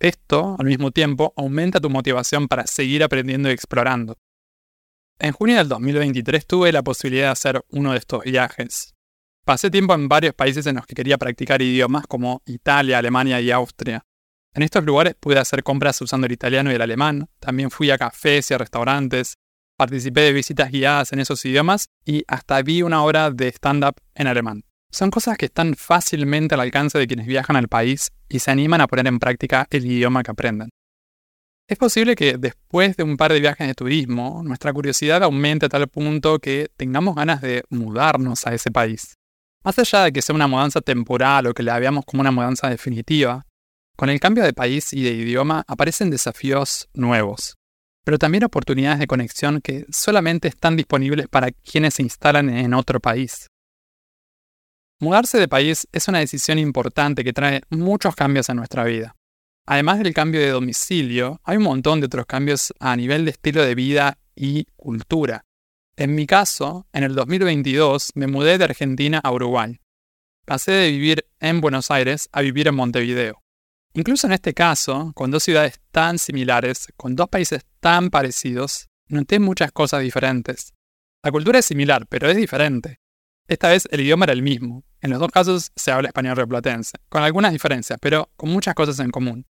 esto, 0.00 0.56
al 0.58 0.66
mismo 0.66 0.90
tiempo, 0.90 1.32
aumenta 1.36 1.80
tu 1.80 1.90
motivación 1.90 2.48
para 2.48 2.66
seguir 2.66 3.04
aprendiendo 3.04 3.48
y 3.48 3.52
explorando. 3.52 4.16
En 5.18 5.32
junio 5.32 5.56
del 5.58 5.68
2023 5.68 6.46
tuve 6.46 6.72
la 6.72 6.82
posibilidad 6.82 7.26
de 7.26 7.32
hacer 7.32 7.64
uno 7.68 7.92
de 7.92 7.98
estos 7.98 8.24
viajes. 8.24 8.94
Pasé 9.44 9.70
tiempo 9.70 9.94
en 9.94 10.08
varios 10.08 10.34
países 10.34 10.66
en 10.66 10.76
los 10.76 10.86
que 10.86 10.94
quería 10.94 11.18
practicar 11.18 11.60
idiomas 11.60 12.06
como 12.06 12.40
Italia, 12.46 12.98
Alemania 12.98 13.40
y 13.40 13.50
Austria. 13.50 14.06
En 14.54 14.62
estos 14.62 14.84
lugares 14.84 15.14
pude 15.20 15.38
hacer 15.38 15.62
compras 15.62 16.00
usando 16.00 16.26
el 16.26 16.32
italiano 16.32 16.72
y 16.72 16.74
el 16.74 16.82
alemán, 16.82 17.28
también 17.38 17.70
fui 17.70 17.90
a 17.90 17.98
cafés 17.98 18.50
y 18.50 18.54
a 18.54 18.58
restaurantes, 18.58 19.34
participé 19.76 20.22
de 20.22 20.32
visitas 20.32 20.70
guiadas 20.70 21.12
en 21.12 21.20
esos 21.20 21.44
idiomas 21.44 21.88
y 22.04 22.24
hasta 22.26 22.60
vi 22.62 22.82
una 22.82 23.02
hora 23.02 23.30
de 23.30 23.48
stand-up 23.48 23.96
en 24.14 24.26
alemán. 24.26 24.64
Son 24.90 25.10
cosas 25.10 25.38
que 25.38 25.46
están 25.46 25.74
fácilmente 25.74 26.54
al 26.54 26.60
alcance 26.60 26.98
de 26.98 27.06
quienes 27.06 27.26
viajan 27.26 27.56
al 27.56 27.68
país 27.68 28.10
y 28.28 28.40
se 28.40 28.50
animan 28.50 28.80
a 28.80 28.86
poner 28.86 29.06
en 29.06 29.18
práctica 29.18 29.66
el 29.70 29.86
idioma 29.86 30.22
que 30.22 30.30
aprendan. 30.32 30.68
Es 31.68 31.78
posible 31.78 32.16
que 32.16 32.36
después 32.36 32.96
de 32.96 33.04
un 33.04 33.16
par 33.16 33.32
de 33.32 33.38
viajes 33.38 33.68
de 33.68 33.74
turismo, 33.74 34.42
nuestra 34.42 34.72
curiosidad 34.72 35.22
aumente 35.22 35.66
a 35.66 35.68
tal 35.68 35.86
punto 35.86 36.40
que 36.40 36.68
tengamos 36.76 37.14
ganas 37.14 37.40
de 37.40 37.62
mudarnos 37.70 38.44
a 38.48 38.52
ese 38.52 38.72
país. 38.72 39.14
Más 39.62 39.78
allá 39.78 40.04
de 40.04 40.12
que 40.12 40.20
sea 40.22 40.34
una 40.34 40.48
mudanza 40.48 40.80
temporal 40.80 41.46
o 41.46 41.54
que 41.54 41.62
la 41.62 41.78
veamos 41.78 42.04
como 42.04 42.22
una 42.22 42.32
mudanza 42.32 42.68
definitiva, 42.68 43.46
con 43.96 44.08
el 44.08 44.18
cambio 44.18 44.42
de 44.42 44.52
país 44.52 44.92
y 44.92 45.04
de 45.04 45.12
idioma 45.12 45.62
aparecen 45.68 46.10
desafíos 46.10 46.88
nuevos, 46.94 47.54
pero 48.04 48.18
también 48.18 48.42
oportunidades 48.42 48.98
de 48.98 49.06
conexión 49.06 49.60
que 49.60 49.86
solamente 49.90 50.48
están 50.48 50.74
disponibles 50.74 51.28
para 51.28 51.52
quienes 51.52 51.94
se 51.94 52.02
instalan 52.02 52.50
en 52.50 52.74
otro 52.74 52.98
país. 52.98 53.46
Mudarse 55.02 55.38
de 55.38 55.48
país 55.48 55.88
es 55.92 56.08
una 56.08 56.18
decisión 56.18 56.58
importante 56.58 57.24
que 57.24 57.32
trae 57.32 57.62
muchos 57.70 58.14
cambios 58.14 58.50
en 58.50 58.56
nuestra 58.56 58.84
vida. 58.84 59.16
Además 59.66 59.98
del 59.98 60.12
cambio 60.12 60.42
de 60.42 60.50
domicilio, 60.50 61.40
hay 61.42 61.56
un 61.56 61.62
montón 61.62 62.00
de 62.00 62.06
otros 62.06 62.26
cambios 62.26 62.74
a 62.80 62.94
nivel 62.96 63.24
de 63.24 63.30
estilo 63.30 63.64
de 63.64 63.74
vida 63.74 64.18
y 64.36 64.66
cultura. 64.76 65.46
En 65.96 66.14
mi 66.14 66.26
caso, 66.26 66.86
en 66.92 67.04
el 67.04 67.14
2022 67.14 68.10
me 68.14 68.26
mudé 68.26 68.58
de 68.58 68.64
Argentina 68.64 69.22
a 69.24 69.32
Uruguay. 69.32 69.80
Pasé 70.44 70.72
de 70.72 70.90
vivir 70.90 71.24
en 71.40 71.62
Buenos 71.62 71.90
Aires 71.90 72.28
a 72.32 72.42
vivir 72.42 72.68
en 72.68 72.74
Montevideo. 72.74 73.40
Incluso 73.94 74.26
en 74.26 74.34
este 74.34 74.52
caso, 74.52 75.12
con 75.14 75.30
dos 75.30 75.44
ciudades 75.44 75.80
tan 75.92 76.18
similares, 76.18 76.88
con 76.98 77.16
dos 77.16 77.28
países 77.30 77.64
tan 77.80 78.10
parecidos, 78.10 78.90
noté 79.08 79.38
muchas 79.38 79.72
cosas 79.72 80.02
diferentes. 80.02 80.74
La 81.24 81.32
cultura 81.32 81.60
es 81.60 81.64
similar, 81.64 82.06
pero 82.06 82.28
es 82.28 82.36
diferente. 82.36 83.00
Esta 83.48 83.70
vez 83.70 83.88
el 83.90 84.02
idioma 84.02 84.26
era 84.26 84.34
el 84.34 84.42
mismo. 84.42 84.84
En 85.00 85.10
los 85.10 85.18
dos 85.18 85.30
casos 85.30 85.72
se 85.74 85.90
habla 85.92 86.08
español 86.08 86.36
replatense, 86.36 86.98
con 87.08 87.22
algunas 87.22 87.52
diferencias, 87.52 87.98
pero 88.00 88.30
con 88.36 88.50
muchas 88.50 88.74
cosas 88.74 88.98
en 89.00 89.10
común. 89.10 89.46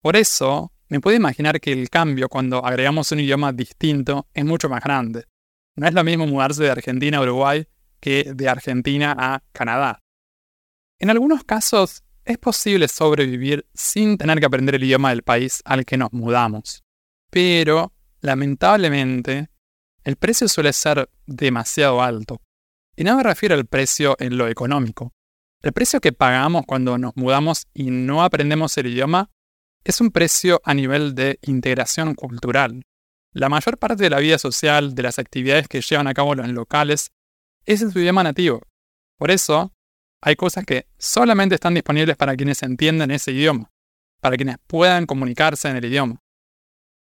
Por 0.00 0.16
eso, 0.16 0.72
me 0.88 1.00
puedo 1.00 1.16
imaginar 1.16 1.60
que 1.60 1.72
el 1.72 1.88
cambio 1.88 2.28
cuando 2.28 2.64
agregamos 2.64 3.10
un 3.12 3.20
idioma 3.20 3.52
distinto 3.52 4.28
es 4.34 4.44
mucho 4.44 4.68
más 4.68 4.82
grande. 4.82 5.24
No 5.76 5.88
es 5.88 5.94
lo 5.94 6.04
mismo 6.04 6.26
mudarse 6.26 6.62
de 6.62 6.70
Argentina 6.70 7.18
a 7.18 7.22
Uruguay 7.22 7.66
que 8.00 8.32
de 8.34 8.48
Argentina 8.48 9.16
a 9.18 9.42
Canadá. 9.52 10.02
En 10.98 11.10
algunos 11.10 11.44
casos, 11.44 12.04
es 12.24 12.38
posible 12.38 12.88
sobrevivir 12.88 13.66
sin 13.74 14.16
tener 14.16 14.40
que 14.40 14.46
aprender 14.46 14.74
el 14.74 14.84
idioma 14.84 15.10
del 15.10 15.22
país 15.22 15.62
al 15.64 15.84
que 15.84 15.96
nos 15.96 16.12
mudamos. 16.12 16.82
Pero, 17.30 17.92
lamentablemente, 18.20 19.48
el 20.04 20.16
precio 20.16 20.48
suele 20.48 20.72
ser 20.72 21.10
demasiado 21.26 22.02
alto. 22.02 22.40
Y 22.96 23.04
no 23.04 23.16
me 23.16 23.22
refiero 23.22 23.54
al 23.54 23.66
precio 23.66 24.16
en 24.20 24.38
lo 24.38 24.48
económico. 24.48 25.12
El 25.62 25.72
precio 25.72 26.00
que 26.00 26.12
pagamos 26.12 26.64
cuando 26.66 26.98
nos 26.98 27.16
mudamos 27.16 27.66
y 27.74 27.90
no 27.90 28.22
aprendemos 28.22 28.76
el 28.78 28.86
idioma 28.86 29.30
es 29.82 30.00
un 30.00 30.10
precio 30.10 30.60
a 30.64 30.74
nivel 30.74 31.14
de 31.14 31.38
integración 31.42 32.14
cultural. 32.14 32.82
La 33.32 33.48
mayor 33.48 33.78
parte 33.78 34.02
de 34.02 34.10
la 34.10 34.20
vida 34.20 34.38
social, 34.38 34.94
de 34.94 35.02
las 35.02 35.18
actividades 35.18 35.66
que 35.66 35.80
llevan 35.80 36.06
a 36.06 36.14
cabo 36.14 36.34
los 36.34 36.48
locales, 36.48 37.10
es 37.66 37.82
en 37.82 37.90
su 37.90 37.98
idioma 37.98 38.22
nativo. 38.22 38.62
Por 39.18 39.30
eso, 39.30 39.72
hay 40.22 40.36
cosas 40.36 40.64
que 40.64 40.86
solamente 40.98 41.56
están 41.56 41.74
disponibles 41.74 42.16
para 42.16 42.36
quienes 42.36 42.62
entienden 42.62 43.10
ese 43.10 43.32
idioma, 43.32 43.70
para 44.20 44.36
quienes 44.36 44.56
puedan 44.66 45.06
comunicarse 45.06 45.68
en 45.68 45.76
el 45.76 45.84
idioma. 45.84 46.20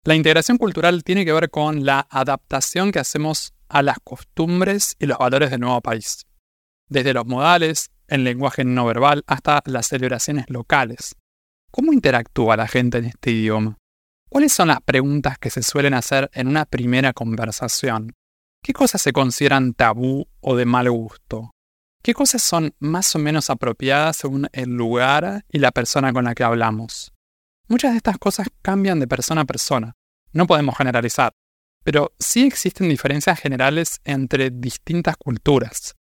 La 0.06 0.16
integración 0.16 0.58
cultural 0.58 1.04
tiene 1.04 1.26
que 1.26 1.34
ver 1.34 1.50
con 1.50 1.86
la 1.86 2.08
adaptación 2.10 2.92
que 2.92 3.00
hacemos 3.00 3.54
a 3.68 3.82
las 3.84 3.98
costumbres 4.04 4.96
y 4.98 5.06
los 5.06 5.18
valores 5.18 5.52
del 5.52 5.60
nuevo 5.60 5.82
país, 5.82 6.26
desde 6.88 7.14
los 7.14 7.26
modales, 7.26 7.92
el 8.08 8.24
lenguaje 8.24 8.64
no 8.64 8.86
verbal, 8.86 9.24
hasta 9.28 9.62
las 9.66 9.88
celebraciones 9.88 10.46
locales. 10.50 11.16
¿Cómo 11.72 11.94
interactúa 11.94 12.58
la 12.58 12.68
gente 12.68 12.98
en 12.98 13.06
este 13.06 13.32
idioma? 13.32 13.78
¿Cuáles 14.30 14.54
son 14.54 14.70
las 14.70 14.82
preguntas 14.82 15.38
que 15.38 15.50
se 15.50 15.64
suelen 15.64 15.94
hacer 15.94 16.30
en 16.34 16.48
una 16.48 16.66
primera 16.66 17.14
conversación? 17.14 18.14
¿Qué 18.64 18.74
cosas 18.74 19.02
se 19.02 19.14
consideran 19.14 19.74
tabú 19.74 20.28
o 20.40 20.56
de 20.56 20.66
mal 20.66 20.90
gusto? 20.90 21.52
¿Qué 22.02 22.14
cosas 22.14 22.42
son 22.42 22.74
más 22.80 23.14
o 23.16 23.20
menos 23.20 23.50
apropiadas 23.50 24.18
según 24.18 24.48
el 24.54 24.70
lugar 24.70 25.44
y 25.52 25.60
la 25.60 25.72
persona 25.72 26.14
con 26.14 26.24
la 26.24 26.36
que 26.36 26.44
hablamos? 26.44 27.12
Muchas 27.70 27.92
de 27.92 27.98
estas 27.98 28.18
cosas 28.18 28.48
cambian 28.62 29.00
de 29.00 29.08
persona 29.08 29.42
a 29.42 29.46
persona. 29.46 29.94
No 30.34 30.46
podemos 30.46 30.76
generalizar 30.76 31.32
pero 31.84 32.14
sí 32.20 32.46
existen 32.46 32.90
diferencias 32.90 33.40
generales 33.40 34.00
entre 34.04 34.50
distintas 34.50 35.18
culturas. 35.18 35.96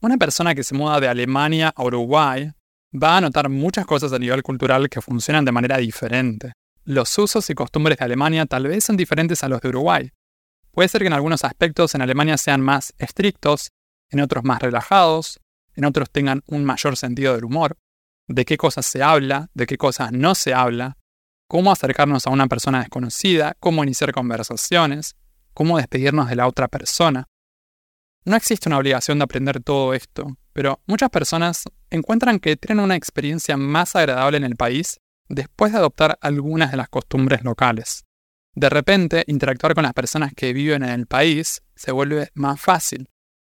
Una 0.00 0.16
persona 0.16 0.54
que 0.54 0.64
se 0.64 0.74
muda 0.74 1.00
de 1.00 1.08
Alemania 1.08 1.72
a 1.74 1.84
Uruguay 1.84 2.50
va 2.92 3.16
a 3.16 3.20
notar 3.20 3.48
muchas 3.48 3.86
cosas 3.86 4.12
a 4.12 4.18
nivel 4.18 4.42
cultural 4.42 4.88
que 4.88 5.00
funcionan 5.00 5.44
de 5.44 5.52
manera 5.52 5.78
diferente. 5.78 6.52
Los 6.84 7.16
usos 7.16 7.48
y 7.48 7.54
costumbres 7.54 7.98
de 7.98 8.04
Alemania 8.04 8.44
tal 8.46 8.66
vez 8.66 8.84
son 8.84 8.96
diferentes 8.96 9.42
a 9.44 9.48
los 9.48 9.60
de 9.60 9.68
Uruguay. 9.68 10.10
Puede 10.72 10.88
ser 10.88 11.02
que 11.02 11.06
en 11.06 11.12
algunos 11.12 11.44
aspectos 11.44 11.94
en 11.94 12.02
Alemania 12.02 12.36
sean 12.36 12.60
más 12.60 12.92
estrictos, 12.98 13.70
en 14.10 14.20
otros 14.20 14.42
más 14.42 14.60
relajados, 14.60 15.40
en 15.74 15.84
otros 15.84 16.10
tengan 16.10 16.42
un 16.46 16.64
mayor 16.64 16.96
sentido 16.96 17.34
del 17.34 17.44
humor, 17.44 17.78
de 18.28 18.44
qué 18.44 18.56
cosas 18.56 18.86
se 18.86 19.02
habla, 19.02 19.48
de 19.54 19.66
qué 19.66 19.76
cosas 19.76 20.12
no 20.12 20.34
se 20.34 20.54
habla, 20.54 20.96
cómo 21.48 21.70
acercarnos 21.70 22.26
a 22.26 22.30
una 22.30 22.46
persona 22.46 22.80
desconocida, 22.80 23.54
cómo 23.60 23.82
iniciar 23.82 24.12
conversaciones, 24.12 25.16
cómo 25.52 25.76
despedirnos 25.76 26.28
de 26.28 26.36
la 26.36 26.46
otra 26.46 26.68
persona. 26.68 27.26
No 28.24 28.36
existe 28.36 28.68
una 28.68 28.78
obligación 28.78 29.18
de 29.18 29.24
aprender 29.24 29.62
todo 29.62 29.94
esto, 29.94 30.36
pero 30.52 30.80
muchas 30.86 31.10
personas 31.10 31.64
encuentran 31.90 32.38
que 32.38 32.56
tienen 32.56 32.84
una 32.84 32.96
experiencia 32.96 33.56
más 33.56 33.96
agradable 33.96 34.36
en 34.36 34.44
el 34.44 34.56
país 34.56 35.00
después 35.28 35.72
de 35.72 35.78
adoptar 35.78 36.18
algunas 36.20 36.70
de 36.70 36.76
las 36.76 36.88
costumbres 36.88 37.42
locales. 37.42 38.04
De 38.54 38.68
repente, 38.68 39.24
interactuar 39.26 39.74
con 39.74 39.82
las 39.82 39.94
personas 39.94 40.32
que 40.34 40.52
viven 40.52 40.82
en 40.82 40.90
el 40.90 41.06
país 41.06 41.62
se 41.74 41.90
vuelve 41.90 42.30
más 42.34 42.60
fácil. 42.60 43.08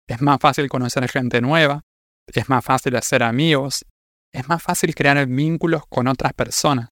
Es 0.06 0.20
más 0.20 0.38
fácil 0.40 0.68
conocer 0.68 1.08
gente 1.08 1.40
nueva, 1.40 1.82
es 2.26 2.48
más 2.48 2.64
fácil 2.64 2.96
hacer 2.96 3.22
amigos, 3.22 3.84
es 4.32 4.48
más 4.48 4.62
fácil 4.62 4.94
crear 4.94 5.26
vínculos 5.26 5.82
con 5.88 6.06
otras 6.08 6.32
personas. 6.32 6.88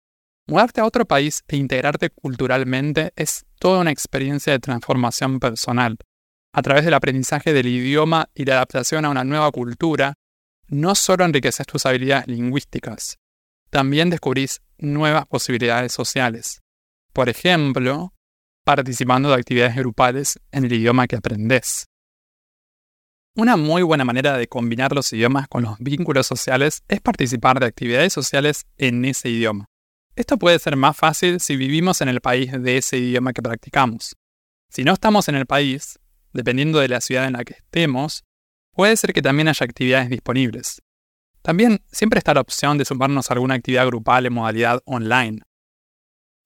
Mudarte 0.47 0.81
a 0.81 0.87
otro 0.87 1.05
país 1.05 1.43
e 1.47 1.57
integrarte 1.57 2.11
culturalmente 2.11 3.13
es 3.17 3.45
toda 3.59 3.81
una 3.81 3.91
experiencia 3.91 4.53
de 4.53 4.59
transformación 4.59 5.41
personal. 5.41 5.99
A 6.55 6.63
través 6.63 6.85
del 6.85 6.95
aprendizaje 6.95 7.53
del 7.53 7.67
idioma 7.67 8.31
y 8.35 8.45
la 8.45 8.55
adaptación 8.55 9.05
a 9.05 9.11
una 9.11 9.25
nueva 9.25 9.51
cultura, 9.53 10.15
no 10.69 10.95
solo 10.95 11.25
enriqueces 11.25 11.67
tus 11.67 11.85
habilidades 11.85 12.29
lingüísticas, 12.29 13.19
también 13.71 14.09
descubrís 14.09 14.63
nuevas 14.79 15.27
posibilidades 15.27 15.93
sociales. 15.93 16.63
Por 17.13 17.29
ejemplo, 17.29 18.15
participando 18.65 19.29
de 19.29 19.35
actividades 19.35 19.77
grupales 19.77 20.39
en 20.53 20.65
el 20.65 20.73
idioma 20.73 21.07
que 21.07 21.17
aprendes. 21.17 21.88
Una 23.39 23.57
muy 23.57 23.83
buena 23.83 24.05
manera 24.05 24.37
de 24.37 24.49
combinar 24.49 24.91
los 24.91 25.13
idiomas 25.13 25.47
con 25.47 25.63
los 25.63 25.79
vínculos 25.79 26.27
sociales 26.27 26.83
es 26.89 27.01
participar 27.01 27.61
de 27.61 27.67
actividades 27.67 28.13
sociales 28.13 28.67
en 28.79 29.05
ese 29.05 29.29
idioma. 29.29 29.67
Esto 30.17 30.39
puede 30.39 30.59
ser 30.59 30.75
más 30.75 30.97
fácil 30.97 31.39
si 31.39 31.55
vivimos 31.55 32.01
en 32.01 32.09
el 32.09 32.21
país 32.21 32.51
de 32.51 32.79
ese 32.79 32.99
idioma 32.99 33.33
que 33.33 33.41
practicamos. 33.41 34.17
Si 34.69 34.83
no 34.83 34.93
estamos 34.93 35.29
en 35.29 35.37
el 35.37 35.47
país, 35.47 36.01
dependiendo 36.33 36.81
de 36.81 36.89
la 36.89 37.01
ciudad 37.01 37.27
en 37.27 37.35
la 37.35 37.45
que 37.45 37.55
estemos, 37.55 38.25
puede 38.75 38.97
ser 38.97 39.13
que 39.13 39.23
también 39.23 39.47
haya 39.47 39.65
actividades 39.65 40.11
disponibles. 40.11 40.83
También 41.41 41.81
siempre 41.93 42.19
está 42.19 42.35
la 42.35 42.41
opción 42.41 42.77
de 42.77 42.87
sumarnos 42.87 43.31
a 43.31 43.35
alguna 43.35 43.55
actividad 43.55 43.87
grupal 43.87 44.27
en 44.27 44.33
modalidad 44.33 44.83
online. 44.85 45.43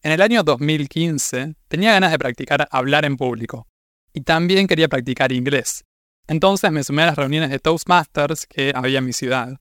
En 0.03 0.13
el 0.13 0.21
año 0.21 0.43
2015 0.43 1.55
tenía 1.69 1.93
ganas 1.93 2.11
de 2.11 2.19
practicar 2.19 2.69
hablar 2.71 3.07
en 3.07 3.17
público 3.17 3.67
y 4.13 4.21
también 4.21 4.67
quería 4.67 4.89
practicar 4.89 5.33
inglés. 5.33 5.87
Entonces 6.27 6.71
me 6.71 6.85
sumé 6.85 7.03
a 7.03 7.07
las 7.07 7.17
reuniones 7.17 7.51
de 7.51 7.59
Toastmasters 7.59 8.47
que 8.47 8.73
había 8.75 8.99
en 8.99 9.07
mi 9.07 9.13
ciudad. 9.13 9.59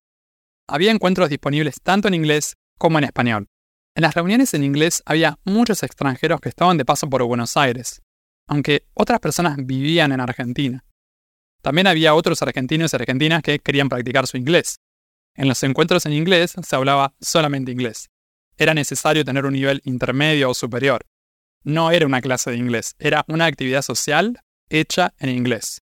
Había 0.67 0.91
encuentros 0.91 1.29
disponibles 1.29 1.81
tanto 1.81 2.07
en 2.07 2.13
inglés 2.13 2.55
como 2.77 2.97
en 2.97 3.03
español. 3.03 3.47
En 3.95 4.03
las 4.03 4.15
reuniones 4.15 4.53
en 4.53 4.63
inglés 4.63 5.03
había 5.05 5.37
muchos 5.43 5.83
extranjeros 5.83 6.39
que 6.39 6.49
estaban 6.49 6.77
de 6.77 6.85
paso 6.85 7.09
por 7.09 7.23
Buenos 7.23 7.57
Aires, 7.57 8.01
aunque 8.47 8.85
otras 8.93 9.19
personas 9.19 9.57
vivían 9.57 10.13
en 10.13 10.21
Argentina. 10.21 10.85
También 11.61 11.87
había 11.87 12.15
otros 12.15 12.41
argentinos 12.41 12.93
y 12.93 12.95
argentinas 12.95 13.43
que 13.43 13.59
querían 13.59 13.89
practicar 13.89 14.27
su 14.27 14.37
inglés. 14.37 14.79
En 15.35 15.47
los 15.47 15.61
encuentros 15.63 16.05
en 16.05 16.13
inglés 16.13 16.55
se 16.61 16.75
hablaba 16.75 17.13
solamente 17.19 17.71
inglés. 17.71 18.09
Era 18.57 18.73
necesario 18.73 19.25
tener 19.25 19.45
un 19.45 19.53
nivel 19.53 19.81
intermedio 19.85 20.49
o 20.49 20.53
superior. 20.53 21.05
No 21.63 21.91
era 21.91 22.05
una 22.05 22.21
clase 22.21 22.51
de 22.51 22.57
inglés, 22.57 22.95
era 22.97 23.23
una 23.27 23.45
actividad 23.45 23.81
social 23.81 24.41
hecha 24.69 25.13
en 25.19 25.29
inglés. 25.29 25.81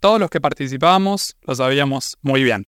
Todos 0.00 0.18
los 0.18 0.30
que 0.30 0.40
participábamos 0.40 1.36
lo 1.42 1.54
sabíamos 1.54 2.16
muy 2.22 2.42
bien. 2.42 2.64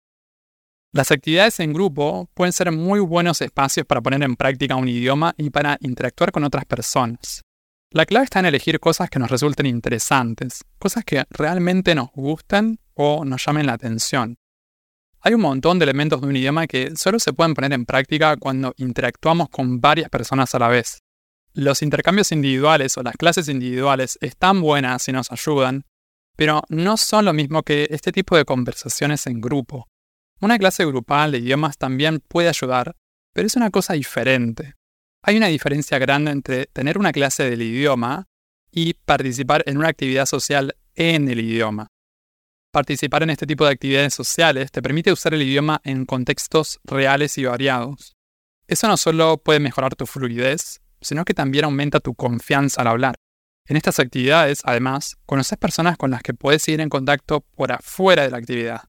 Las 0.93 1.11
actividades 1.11 1.61
en 1.61 1.75
grupo 1.75 2.31
pueden 2.33 2.55
ser 2.55 2.73
muy 2.73 3.01
buenos 3.01 3.43
espacios 3.43 3.85
para 3.87 4.01
poner 4.01 4.23
en 4.23 4.35
práctica 4.35 4.77
un 4.77 4.89
idioma 4.89 5.35
y 5.37 5.51
para 5.51 5.77
interactuar 5.81 6.33
con 6.33 6.45
otras 6.45 6.65
personas. 6.65 7.43
La 7.91 8.07
clave 8.07 8.25
está 8.25 8.39
en 8.39 8.47
elegir 8.47 8.81
cosas 8.81 9.11
que 9.11 9.19
nos 9.19 9.31
resulten 9.31 9.67
interesantes, 9.67 10.65
cosas 10.79 11.05
que 11.05 11.25
realmente 11.29 11.95
nos 11.95 12.09
gusten 12.13 12.81
o 12.95 13.27
nos 13.27 13.45
llamen 13.45 13.67
la 13.67 13.75
atención. 13.75 14.39
Hay 15.21 15.35
un 15.35 15.43
montón 15.43 15.79
de 15.79 15.85
elementos 15.85 16.23
de 16.23 16.29
un 16.29 16.37
idioma 16.37 16.67
que 16.67 16.97
solo 16.97 17.19
se 17.19 17.35
pueden 17.35 17.53
poner 17.53 17.75
en 17.75 17.85
práctica 17.85 18.39
cuando 18.39 18.73
interactuamos 18.79 19.51
con 19.51 19.81
varias 19.81 20.09
personas 20.09 20.55
a 20.55 20.59
la 20.59 20.69
vez. 20.69 21.03
Los 21.53 21.83
intercambios 21.83 22.33
individuales 22.33 22.97
o 22.97 23.03
las 23.03 23.17
clases 23.17 23.49
individuales 23.49 24.17
están 24.23 24.63
buenas 24.63 25.07
y 25.09 25.13
nos 25.13 25.31
ayudan, 25.31 25.85
pero 26.39 26.63
no 26.69 26.97
son 26.97 27.25
lo 27.25 27.33
mismo 27.33 27.65
que 27.65 27.89
este 27.91 28.13
tipo 28.13 28.37
de 28.37 28.45
conversaciones 28.45 29.27
en 29.27 29.41
grupo. 29.41 29.89
Una 30.41 30.57
clase 30.57 30.85
grupal 30.87 31.33
de 31.33 31.39
idiomas 31.39 31.79
también 31.79 32.21
puede 32.21 32.49
ayudar, 32.49 32.95
pero 33.35 33.49
es 33.49 33.57
una 33.57 33.71
cosa 33.73 33.95
diferente. 33.95 34.75
Hay 35.25 35.37
una 35.37 35.49
diferencia 35.49 35.99
grande 35.99 36.31
entre 36.31 36.67
tener 36.67 36.97
una 36.97 37.11
clase 37.11 37.51
del 37.51 37.63
idioma 37.63 38.29
y 38.71 38.95
participar 38.95 39.65
en 39.67 39.79
una 39.79 39.89
actividad 39.89 40.27
social 40.27 40.77
en 40.95 41.29
el 41.29 41.41
idioma. 41.41 41.89
Participar 42.71 43.25
en 43.25 43.31
este 43.31 43.45
tipo 43.45 43.65
de 43.65 43.73
actividades 43.73 44.15
sociales 44.15 44.71
te 44.71 44.81
permite 44.81 45.11
usar 45.11 45.35
el 45.35 45.43
idioma 45.43 45.81
en 45.83 46.07
contextos 46.07 46.79
reales 46.85 47.37
y 47.39 47.47
variados. 47.47 48.15
Eso 48.69 48.87
no 48.87 48.97
solo 48.97 49.39
puede 49.39 49.59
mejorar 49.59 49.97
tu 49.97 50.07
fluidez, 50.07 50.83
sino 51.01 51.25
que 51.25 51.35
también 51.35 51.65
aumenta 51.65 51.99
tu 51.99 52.15
confianza 52.15 52.83
al 52.83 52.87
hablar. 52.87 53.17
En 53.69 53.77
estas 53.77 53.99
actividades, 53.99 54.63
además, 54.65 55.19
conoces 55.27 55.59
personas 55.59 55.99
con 55.99 56.11
las 56.11 56.23
que 56.23 56.33
puedes 56.33 56.67
ir 56.69 56.81
en 56.81 56.89
contacto 56.89 57.43
por 57.55 57.71
afuera 57.71 58.23
de 58.23 58.31
la 58.31 58.39
actividad. 58.39 58.85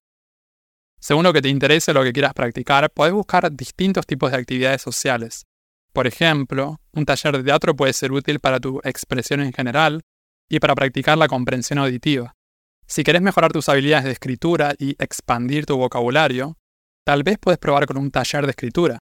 Según 1.02 1.24
lo 1.24 1.34
que 1.34 1.42
te 1.42 1.50
interese 1.50 1.92
o 1.92 1.94
lo 1.94 2.04
que 2.04 2.14
quieras 2.14 2.34
practicar, 2.34 2.90
puedes 2.90 3.14
buscar 3.14 3.52
distintos 3.52 4.06
tipos 4.06 4.32
de 4.32 4.38
actividades 4.38 4.82
sociales. 4.82 5.46
Por 5.92 6.08
ejemplo, 6.08 6.80
un 6.94 7.06
taller 7.06 7.38
de 7.38 7.44
teatro 7.44 7.76
puede 7.76 7.92
ser 7.92 8.14
útil 8.14 8.40
para 8.40 8.62
tu 8.62 8.80
expresión 8.86 9.42
en 9.42 9.52
general 9.52 10.02
y 10.48 10.60
para 10.60 10.76
practicar 10.76 11.18
la 11.18 11.28
comprensión 11.28 11.80
auditiva. 11.80 12.36
Si 12.88 13.04
querés 13.04 13.22
mejorar 13.22 13.52
tus 13.52 13.68
habilidades 13.68 14.06
de 14.06 14.12
escritura 14.12 14.76
y 14.78 14.92
expandir 14.92 15.66
tu 15.66 15.76
vocabulario, 15.76 16.58
tal 17.06 17.24
vez 17.24 17.38
puedes 17.38 17.60
probar 17.60 17.86
con 17.86 17.98
un 17.98 18.12
taller 18.12 18.46
de 18.46 18.52
escritura. 18.52 19.00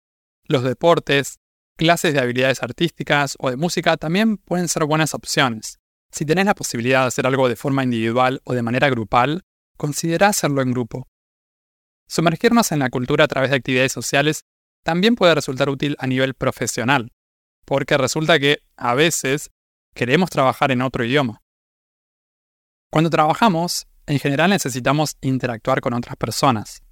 Los 0.46 0.62
deportes, 0.62 1.40
clases 1.76 2.14
de 2.14 2.20
habilidades 2.20 2.62
artísticas 2.62 3.36
o 3.38 3.50
de 3.50 3.56
música 3.56 3.96
también 3.96 4.36
pueden 4.36 4.68
ser 4.68 4.84
buenas 4.84 5.14
opciones. 5.14 5.78
Si 6.10 6.24
tenés 6.24 6.46
la 6.46 6.54
posibilidad 6.54 7.02
de 7.02 7.08
hacer 7.08 7.26
algo 7.26 7.48
de 7.48 7.56
forma 7.56 7.82
individual 7.82 8.40
o 8.44 8.54
de 8.54 8.62
manera 8.62 8.88
grupal, 8.88 9.42
considera 9.76 10.28
hacerlo 10.28 10.62
en 10.62 10.70
grupo. 10.70 11.08
Sumergirnos 12.08 12.70
en 12.72 12.78
la 12.78 12.90
cultura 12.90 13.24
a 13.24 13.28
través 13.28 13.50
de 13.50 13.56
actividades 13.56 13.92
sociales 13.92 14.44
también 14.84 15.16
puede 15.16 15.34
resultar 15.34 15.68
útil 15.68 15.96
a 15.98 16.06
nivel 16.06 16.34
profesional, 16.34 17.10
porque 17.64 17.96
resulta 17.96 18.38
que, 18.38 18.58
a 18.76 18.94
veces, 18.94 19.50
queremos 19.94 20.30
trabajar 20.30 20.70
en 20.70 20.82
otro 20.82 21.04
idioma. 21.04 21.40
Cuando 22.92 23.10
trabajamos, 23.10 23.86
en 24.06 24.18
general 24.20 24.50
necesitamos 24.50 25.16
interactuar 25.20 25.80
con 25.80 25.94
otras 25.94 26.16
personas. 26.16 26.82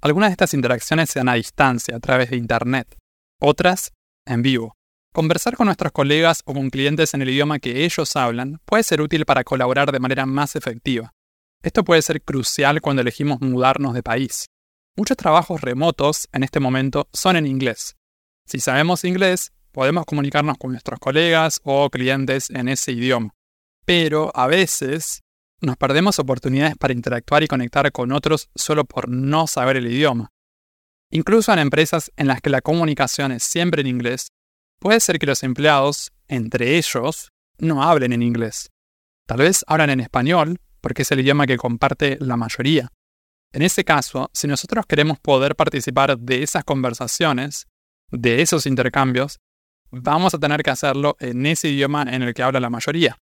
Algunas 0.00 0.30
de 0.30 0.32
estas 0.32 0.54
interacciones 0.54 1.10
se 1.10 1.20
dan 1.20 1.28
a 1.28 1.34
distancia, 1.34 1.96
a 1.96 2.00
través 2.00 2.30
de 2.30 2.36
Internet, 2.36 2.96
otras 3.40 3.92
en 4.26 4.42
vivo. 4.42 4.76
Conversar 5.12 5.56
con 5.56 5.66
nuestros 5.66 5.92
colegas 5.92 6.42
o 6.44 6.52
con 6.52 6.68
clientes 6.68 7.14
en 7.14 7.22
el 7.22 7.30
idioma 7.30 7.58
que 7.58 7.84
ellos 7.84 8.16
hablan 8.16 8.60
puede 8.66 8.82
ser 8.82 9.00
útil 9.00 9.24
para 9.24 9.44
colaborar 9.44 9.90
de 9.90 9.98
manera 9.98 10.26
más 10.26 10.56
efectiva. 10.56 11.14
Esto 11.62 11.84
puede 11.84 12.02
ser 12.02 12.22
crucial 12.22 12.80
cuando 12.82 13.02
elegimos 13.02 13.40
mudarnos 13.40 13.94
de 13.94 14.02
país. 14.02 14.46
Muchos 14.94 15.16
trabajos 15.16 15.62
remotos 15.62 16.28
en 16.32 16.42
este 16.42 16.60
momento 16.60 17.08
son 17.12 17.36
en 17.36 17.46
inglés. 17.46 17.96
Si 18.46 18.60
sabemos 18.60 19.04
inglés, 19.04 19.52
podemos 19.72 20.04
comunicarnos 20.04 20.58
con 20.58 20.72
nuestros 20.72 21.00
colegas 21.00 21.60
o 21.64 21.90
clientes 21.90 22.50
en 22.50 22.68
ese 22.68 22.92
idioma. 22.92 23.34
Pero 23.84 24.30
a 24.34 24.46
veces 24.46 25.22
nos 25.60 25.76
perdemos 25.76 26.18
oportunidades 26.18 26.76
para 26.76 26.92
interactuar 26.92 27.42
y 27.42 27.48
conectar 27.48 27.90
con 27.92 28.12
otros 28.12 28.48
solo 28.54 28.84
por 28.84 29.08
no 29.08 29.46
saber 29.46 29.76
el 29.76 29.86
idioma. 29.86 30.30
Incluso 31.10 31.52
en 31.52 31.58
empresas 31.58 32.10
en 32.16 32.26
las 32.26 32.40
que 32.40 32.50
la 32.50 32.60
comunicación 32.60 33.32
es 33.32 33.42
siempre 33.42 33.80
en 33.80 33.86
inglés, 33.86 34.28
puede 34.78 35.00
ser 35.00 35.18
que 35.18 35.26
los 35.26 35.42
empleados, 35.42 36.12
entre 36.28 36.76
ellos, 36.76 37.30
no 37.58 37.82
hablen 37.82 38.12
en 38.12 38.22
inglés. 38.22 38.70
Tal 39.26 39.38
vez 39.38 39.64
hablan 39.66 39.90
en 39.90 40.00
español, 40.00 40.58
porque 40.80 41.02
es 41.02 41.10
el 41.10 41.20
idioma 41.20 41.46
que 41.46 41.56
comparte 41.56 42.18
la 42.20 42.36
mayoría. 42.36 42.92
En 43.52 43.62
ese 43.62 43.84
caso, 43.84 44.30
si 44.32 44.46
nosotros 44.46 44.86
queremos 44.86 45.18
poder 45.18 45.56
participar 45.56 46.18
de 46.18 46.42
esas 46.42 46.64
conversaciones, 46.64 47.66
de 48.10 48.42
esos 48.42 48.66
intercambios, 48.66 49.38
vamos 49.90 50.34
a 50.34 50.38
tener 50.38 50.62
que 50.62 50.70
hacerlo 50.70 51.16
en 51.20 51.46
ese 51.46 51.68
idioma 51.68 52.02
en 52.02 52.22
el 52.22 52.34
que 52.34 52.42
habla 52.42 52.60
la 52.60 52.70
mayoría. 52.70 53.18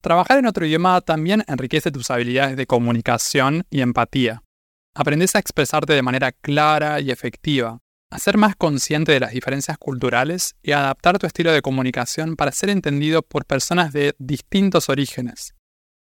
Trabajar 0.00 0.38
en 0.38 0.46
otro 0.46 0.64
idioma 0.66 1.00
también 1.00 1.44
enriquece 1.48 1.90
tus 1.90 2.10
habilidades 2.10 2.56
de 2.56 2.66
comunicación 2.66 3.64
y 3.70 3.80
empatía. 3.80 4.42
Aprendes 5.00 5.36
a 5.36 5.38
expresarte 5.38 5.92
de 5.92 6.02
manera 6.02 6.32
clara 6.32 6.98
y 6.98 7.12
efectiva, 7.12 7.78
a 8.10 8.18
ser 8.18 8.36
más 8.36 8.56
consciente 8.56 9.12
de 9.12 9.20
las 9.20 9.30
diferencias 9.30 9.78
culturales 9.78 10.56
y 10.60 10.72
a 10.72 10.80
adaptar 10.80 11.20
tu 11.20 11.26
estilo 11.28 11.52
de 11.52 11.62
comunicación 11.62 12.34
para 12.34 12.50
ser 12.50 12.68
entendido 12.70 13.22
por 13.22 13.46
personas 13.46 13.92
de 13.92 14.16
distintos 14.18 14.88
orígenes. 14.88 15.54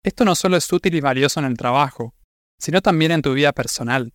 Esto 0.04 0.24
no 0.24 0.36
solo 0.36 0.56
es 0.56 0.72
útil 0.72 0.94
y 0.94 1.00
valioso 1.00 1.40
en 1.40 1.46
el 1.46 1.56
trabajo, 1.56 2.14
sino 2.60 2.82
también 2.82 3.10
en 3.10 3.22
tu 3.22 3.32
vida 3.32 3.52
personal. 3.52 4.12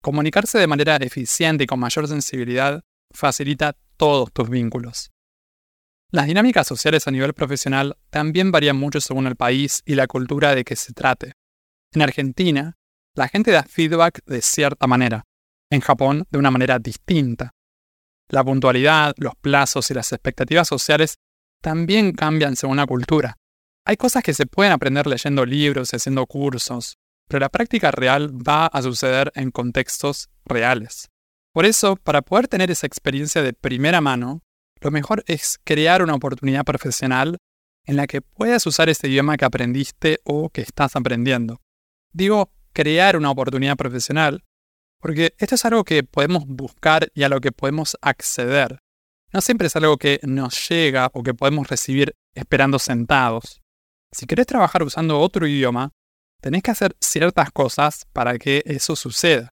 Comunicarse 0.00 0.58
de 0.58 0.66
manera 0.66 0.96
eficiente 0.96 1.64
y 1.64 1.66
con 1.66 1.80
mayor 1.80 2.08
sensibilidad 2.08 2.80
facilita 3.10 3.76
todos 3.98 4.32
tus 4.32 4.48
vínculos. 4.48 5.10
Las 6.10 6.26
dinámicas 6.26 6.66
sociales 6.66 7.06
a 7.06 7.10
nivel 7.10 7.34
profesional 7.34 7.98
también 8.08 8.50
varían 8.50 8.78
mucho 8.78 9.02
según 9.02 9.26
el 9.26 9.36
país 9.36 9.82
y 9.84 9.94
la 9.94 10.06
cultura 10.06 10.54
de 10.54 10.64
que 10.64 10.76
se 10.76 10.94
trate. 10.94 11.34
En 11.92 12.00
Argentina, 12.00 12.78
la 13.14 13.28
gente 13.28 13.50
da 13.50 13.62
feedback 13.62 14.24
de 14.26 14.40
cierta 14.42 14.86
manera, 14.86 15.24
en 15.70 15.80
Japón 15.80 16.26
de 16.30 16.38
una 16.38 16.50
manera 16.50 16.78
distinta. 16.78 17.50
La 18.28 18.44
puntualidad, 18.44 19.14
los 19.18 19.34
plazos 19.36 19.90
y 19.90 19.94
las 19.94 20.12
expectativas 20.12 20.68
sociales 20.68 21.16
también 21.60 22.12
cambian 22.12 22.56
según 22.56 22.78
la 22.78 22.86
cultura. 22.86 23.36
Hay 23.84 23.96
cosas 23.96 24.22
que 24.22 24.32
se 24.32 24.46
pueden 24.46 24.72
aprender 24.72 25.06
leyendo 25.06 25.44
libros 25.44 25.92
y 25.92 25.96
haciendo 25.96 26.26
cursos, 26.26 26.96
pero 27.28 27.40
la 27.40 27.48
práctica 27.48 27.90
real 27.90 28.30
va 28.36 28.66
a 28.66 28.82
suceder 28.82 29.32
en 29.34 29.50
contextos 29.50 30.30
reales. 30.44 31.08
Por 31.52 31.66
eso, 31.66 31.96
para 31.96 32.22
poder 32.22 32.48
tener 32.48 32.70
esa 32.70 32.86
experiencia 32.86 33.42
de 33.42 33.52
primera 33.52 34.00
mano, 34.00 34.40
lo 34.80 34.90
mejor 34.90 35.22
es 35.26 35.58
crear 35.62 36.02
una 36.02 36.14
oportunidad 36.14 36.64
profesional 36.64 37.36
en 37.84 37.96
la 37.96 38.06
que 38.06 38.22
puedas 38.22 38.66
usar 38.66 38.88
ese 38.88 39.08
idioma 39.08 39.36
que 39.36 39.44
aprendiste 39.44 40.20
o 40.24 40.48
que 40.48 40.62
estás 40.62 40.96
aprendiendo. 40.96 41.60
Digo, 42.12 42.50
crear 42.72 43.16
una 43.16 43.30
oportunidad 43.30 43.76
profesional, 43.76 44.44
porque 45.00 45.34
esto 45.38 45.54
es 45.54 45.64
algo 45.64 45.84
que 45.84 46.04
podemos 46.04 46.44
buscar 46.46 47.08
y 47.14 47.22
a 47.24 47.28
lo 47.28 47.40
que 47.40 47.52
podemos 47.52 47.96
acceder. 48.00 48.78
No 49.32 49.40
siempre 49.40 49.66
es 49.66 49.76
algo 49.76 49.96
que 49.96 50.20
nos 50.22 50.68
llega 50.68 51.10
o 51.12 51.22
que 51.22 51.34
podemos 51.34 51.68
recibir 51.68 52.14
esperando 52.34 52.78
sentados. 52.78 53.60
Si 54.12 54.26
querés 54.26 54.46
trabajar 54.46 54.82
usando 54.82 55.18
otro 55.18 55.46
idioma, 55.46 55.90
tenés 56.40 56.62
que 56.62 56.70
hacer 56.70 56.94
ciertas 57.00 57.50
cosas 57.50 58.04
para 58.12 58.38
que 58.38 58.62
eso 58.66 58.94
suceda. 58.94 59.48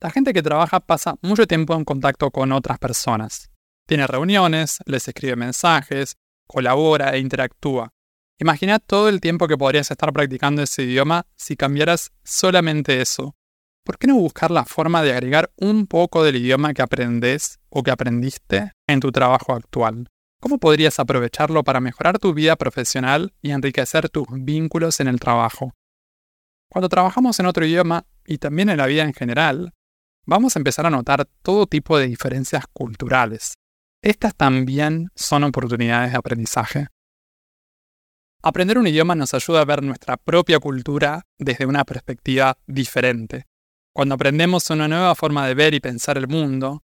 La 0.00 0.10
gente 0.10 0.32
que 0.32 0.42
trabaja 0.42 0.80
pasa 0.80 1.16
mucho 1.20 1.46
tiempo 1.46 1.74
en 1.74 1.84
contacto 1.84 2.30
con 2.30 2.52
otras 2.52 2.78
personas. 2.78 3.50
Tiene 3.86 4.06
reuniones, 4.06 4.78
les 4.86 5.06
escribe 5.06 5.36
mensajes, 5.36 6.16
colabora 6.46 7.14
e 7.14 7.18
interactúa. 7.18 7.92
Imagina 8.40 8.78
todo 8.78 9.10
el 9.10 9.20
tiempo 9.20 9.46
que 9.46 9.58
podrías 9.58 9.90
estar 9.90 10.10
practicando 10.14 10.62
ese 10.62 10.84
idioma 10.84 11.26
si 11.36 11.56
cambiaras 11.56 12.10
solamente 12.24 13.02
eso. 13.02 13.36
¿Por 13.84 13.98
qué 13.98 14.06
no 14.06 14.14
buscar 14.14 14.50
la 14.50 14.64
forma 14.64 15.02
de 15.02 15.12
agregar 15.12 15.52
un 15.56 15.86
poco 15.86 16.24
del 16.24 16.36
idioma 16.36 16.72
que 16.72 16.80
aprendes 16.80 17.58
o 17.68 17.82
que 17.82 17.90
aprendiste 17.90 18.72
en 18.86 19.00
tu 19.00 19.12
trabajo 19.12 19.52
actual? 19.52 20.08
¿Cómo 20.40 20.56
podrías 20.56 20.98
aprovecharlo 20.98 21.62
para 21.64 21.80
mejorar 21.80 22.18
tu 22.18 22.32
vida 22.32 22.56
profesional 22.56 23.34
y 23.42 23.50
enriquecer 23.50 24.08
tus 24.08 24.26
vínculos 24.30 25.00
en 25.00 25.08
el 25.08 25.20
trabajo? 25.20 25.74
Cuando 26.70 26.88
trabajamos 26.88 27.38
en 27.40 27.46
otro 27.46 27.66
idioma 27.66 28.06
y 28.24 28.38
también 28.38 28.70
en 28.70 28.78
la 28.78 28.86
vida 28.86 29.02
en 29.02 29.12
general, 29.12 29.74
vamos 30.24 30.56
a 30.56 30.60
empezar 30.60 30.86
a 30.86 30.90
notar 30.90 31.26
todo 31.42 31.66
tipo 31.66 31.98
de 31.98 32.06
diferencias 32.06 32.64
culturales. 32.72 33.52
Estas 34.02 34.34
también 34.34 35.10
son 35.14 35.44
oportunidades 35.44 36.12
de 36.12 36.16
aprendizaje. 36.16 36.86
Aprender 38.42 38.78
un 38.78 38.86
idioma 38.86 39.14
nos 39.14 39.34
ayuda 39.34 39.60
a 39.60 39.64
ver 39.66 39.82
nuestra 39.82 40.16
propia 40.16 40.58
cultura 40.58 41.26
desde 41.38 41.66
una 41.66 41.84
perspectiva 41.84 42.56
diferente. 42.66 43.46
Cuando 43.92 44.14
aprendemos 44.14 44.70
una 44.70 44.88
nueva 44.88 45.14
forma 45.14 45.46
de 45.46 45.52
ver 45.52 45.74
y 45.74 45.80
pensar 45.80 46.16
el 46.16 46.26
mundo, 46.26 46.82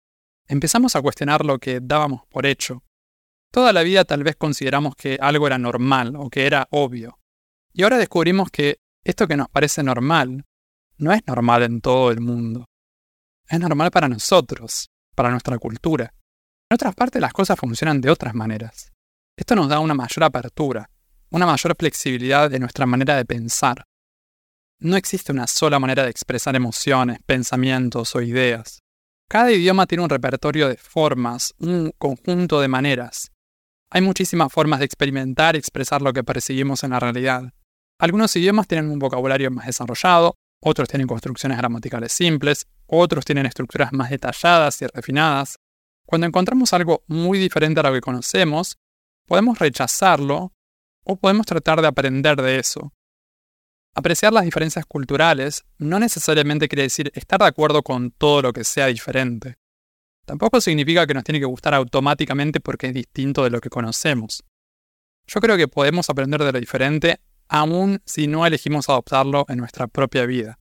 empezamos 0.48 0.96
a 0.96 1.02
cuestionar 1.02 1.44
lo 1.44 1.60
que 1.60 1.82
dábamos 1.82 2.22
por 2.30 2.46
hecho. 2.46 2.84
Toda 3.52 3.74
la 3.74 3.84
vida 3.84 4.06
tal 4.06 4.24
vez 4.24 4.38
consideramos 4.38 4.96
que 4.96 5.18
algo 5.20 5.46
era 5.46 5.58
normal 5.58 6.16
o 6.16 6.30
que 6.30 6.46
era 6.46 6.70
obvio. 6.72 7.20
Y 7.74 7.84
ahora 7.84 7.98
descubrimos 7.98 8.50
que 8.50 8.80
esto 9.04 9.28
que 9.28 9.36
nos 9.36 9.50
parece 9.50 9.84
normal 9.84 10.46
no 10.98 11.12
es 11.12 11.22
normal 11.28 11.64
en 11.64 11.82
todo 11.82 12.12
el 12.12 12.22
mundo. 12.22 12.70
Es 13.50 13.60
normal 13.60 13.92
para 13.92 14.08
nosotros, 14.08 14.90
para 15.16 15.32
nuestra 15.32 15.58
cultura. 15.58 16.14
En 16.70 16.76
otras 16.76 16.96
partes 16.96 17.22
las 17.22 17.34
cosas 17.34 17.60
funcionan 17.60 18.00
de 18.00 18.10
otras 18.10 18.34
maneras. 18.36 18.94
Esto 19.36 19.56
nos 19.56 19.68
da 19.68 19.82
una 19.82 19.96
mayor 19.96 20.24
apertura, 20.24 20.91
una 21.32 21.46
mayor 21.46 21.76
flexibilidad 21.78 22.50
de 22.50 22.60
nuestra 22.60 22.86
manera 22.86 23.16
de 23.16 23.26
pensar. 23.26 23.86
No 24.80 24.98
existe 24.98 25.32
una 25.32 25.48
sola 25.48 25.80
manera 25.80 26.04
de 26.04 26.10
expresar 26.10 26.56
emociones, 26.56 27.20
pensamientos 27.26 28.16
o 28.16 28.22
ideas. 28.22 28.82
Cada 29.30 29.52
idioma 29.52 29.88
tiene 29.88 30.04
un 30.04 30.10
repertorio 30.10 30.68
de 30.68 30.76
formas, 30.76 31.54
un 31.60 31.94
conjunto 31.98 32.60
de 32.60 32.68
maneras. 32.68 33.32
Hay 33.90 34.02
muchísimas 34.02 34.52
formas 34.52 34.80
de 34.80 34.86
experimentar 34.86 35.56
y 35.56 35.60
expresar 35.60 36.02
lo 36.02 36.12
que 36.12 36.24
percibimos 36.24 36.84
en 36.84 36.92
la 36.92 37.00
realidad. 37.00 37.54
Algunos 38.00 38.36
idiomas 38.36 38.68
tienen 38.68 38.90
un 38.90 39.00
vocabulario 39.00 39.52
más 39.52 39.68
desarrollado, 39.68 40.36
otros 40.62 40.90
tienen 40.90 41.08
construcciones 41.08 41.58
gramaticales 41.58 42.12
simples, 42.12 42.68
otros 42.88 43.24
tienen 43.24 43.46
estructuras 43.46 43.94
más 43.94 44.10
detalladas 44.10 44.82
y 44.82 44.88
refinadas. 44.88 45.56
Cuando 46.06 46.28
encontramos 46.28 46.74
algo 46.74 47.04
muy 47.08 47.40
diferente 47.40 47.80
a 47.80 47.84
lo 47.84 47.94
que 47.94 48.02
conocemos, 48.02 48.78
podemos 49.28 49.60
rechazarlo 49.60 50.52
o 51.04 51.18
podemos 51.18 51.46
tratar 51.46 51.82
de 51.82 51.88
aprender 51.88 52.42
de 52.42 52.60
eso. 52.60 52.94
Apreciar 53.94 54.32
las 54.32 54.46
diferencias 54.46 54.86
culturales 54.86 55.64
no 55.78 56.00
necesariamente 56.00 56.70
quiere 56.70 56.84
decir 56.84 57.12
estar 57.14 57.40
de 57.40 57.48
acuerdo 57.48 57.84
con 57.84 58.12
todo 58.12 58.42
lo 58.42 58.54
que 58.54 58.64
sea 58.64 58.88
diferente. 58.88 59.56
Tampoco 60.26 60.62
significa 60.62 61.06
que 61.06 61.14
nos 61.14 61.24
tiene 61.24 61.40
que 61.40 61.46
gustar 61.46 61.74
automáticamente 61.74 62.62
porque 62.62 62.88
es 62.88 62.94
distinto 62.94 63.44
de 63.44 63.50
lo 63.50 63.60
que 63.60 63.70
conocemos. 63.70 64.44
Yo 65.28 65.42
creo 65.42 65.58
que 65.58 65.68
podemos 65.68 66.10
aprender 66.10 66.44
de 66.44 66.52
lo 66.52 66.60
diferente 66.60 67.20
aun 67.52 68.02
si 68.06 68.28
no 68.28 68.46
elegimos 68.46 68.88
adoptarlo 68.88 69.46
en 69.50 69.58
nuestra 69.58 69.88
propia 69.88 70.26
vida, 70.26 70.58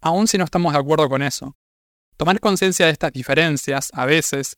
aun 0.00 0.28
si 0.28 0.38
no 0.38 0.44
estamos 0.44 0.72
de 0.72 0.78
acuerdo 0.78 1.08
con 1.08 1.20
eso. 1.22 1.56
Tomar 2.16 2.38
conciencia 2.38 2.86
de 2.86 2.92
estas 2.92 3.12
diferencias, 3.12 3.90
a 3.92 4.06
veces, 4.06 4.56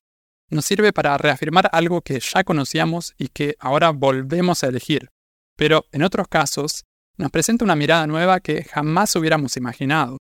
nos 0.50 0.66
sirve 0.66 0.92
para 0.92 1.16
reafirmar 1.16 1.70
algo 1.72 2.02
que 2.02 2.20
ya 2.20 2.44
conocíamos 2.44 3.14
y 3.16 3.28
que 3.28 3.56
ahora 3.60 3.90
volvemos 3.90 4.62
a 4.62 4.66
elegir, 4.66 5.10
pero 5.60 5.84
en 5.92 6.02
otros 6.02 6.26
casos 6.26 6.86
nos 7.18 7.30
presenta 7.30 7.66
una 7.66 7.76
mirada 7.76 8.06
nueva 8.06 8.40
que 8.40 8.64
jamás 8.64 9.14
hubiéramos 9.14 9.58
imaginado, 9.58 10.16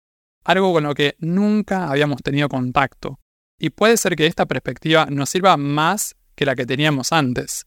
algo 0.45 0.71
con 0.71 0.85
lo 0.85 0.95
que 0.95 1.17
nunca 1.19 1.89
habíamos 1.89 2.21
tenido 2.21 2.47
contacto, 2.47 3.19
y 3.59 3.71
puede 3.71 3.97
ser 3.97 4.15
que 4.15 4.27
esta 4.27 4.45
perspectiva 4.45 5.07
nos 5.07 5.29
sirva 5.29 5.57
más 5.57 6.15
que 6.35 6.45
la 6.45 6.55
que 6.55 6.65
teníamos 6.65 7.11
antes, 7.11 7.65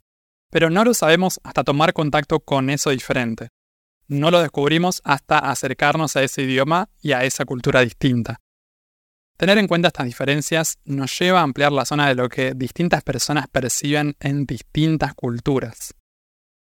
pero 0.50 0.70
no 0.70 0.82
lo 0.82 0.94
sabemos 0.94 1.40
hasta 1.44 1.62
tomar 1.62 1.92
contacto 1.92 2.40
con 2.40 2.70
eso 2.70 2.88
diferente 2.88 3.50
no 4.08 4.30
lo 4.30 4.40
descubrimos 4.40 5.02
hasta 5.04 5.38
acercarnos 5.38 6.16
a 6.16 6.22
ese 6.22 6.42
idioma 6.42 6.88
y 7.00 7.12
a 7.12 7.24
esa 7.24 7.44
cultura 7.44 7.82
distinta. 7.82 8.40
Tener 9.36 9.58
en 9.58 9.68
cuenta 9.68 9.88
estas 9.88 10.06
diferencias 10.06 10.78
nos 10.84 11.16
lleva 11.16 11.40
a 11.40 11.42
ampliar 11.44 11.70
la 11.70 11.84
zona 11.84 12.08
de 12.08 12.16
lo 12.16 12.28
que 12.28 12.54
distintas 12.56 13.04
personas 13.04 13.46
perciben 13.48 14.16
en 14.18 14.46
distintas 14.46 15.14
culturas. 15.14 15.94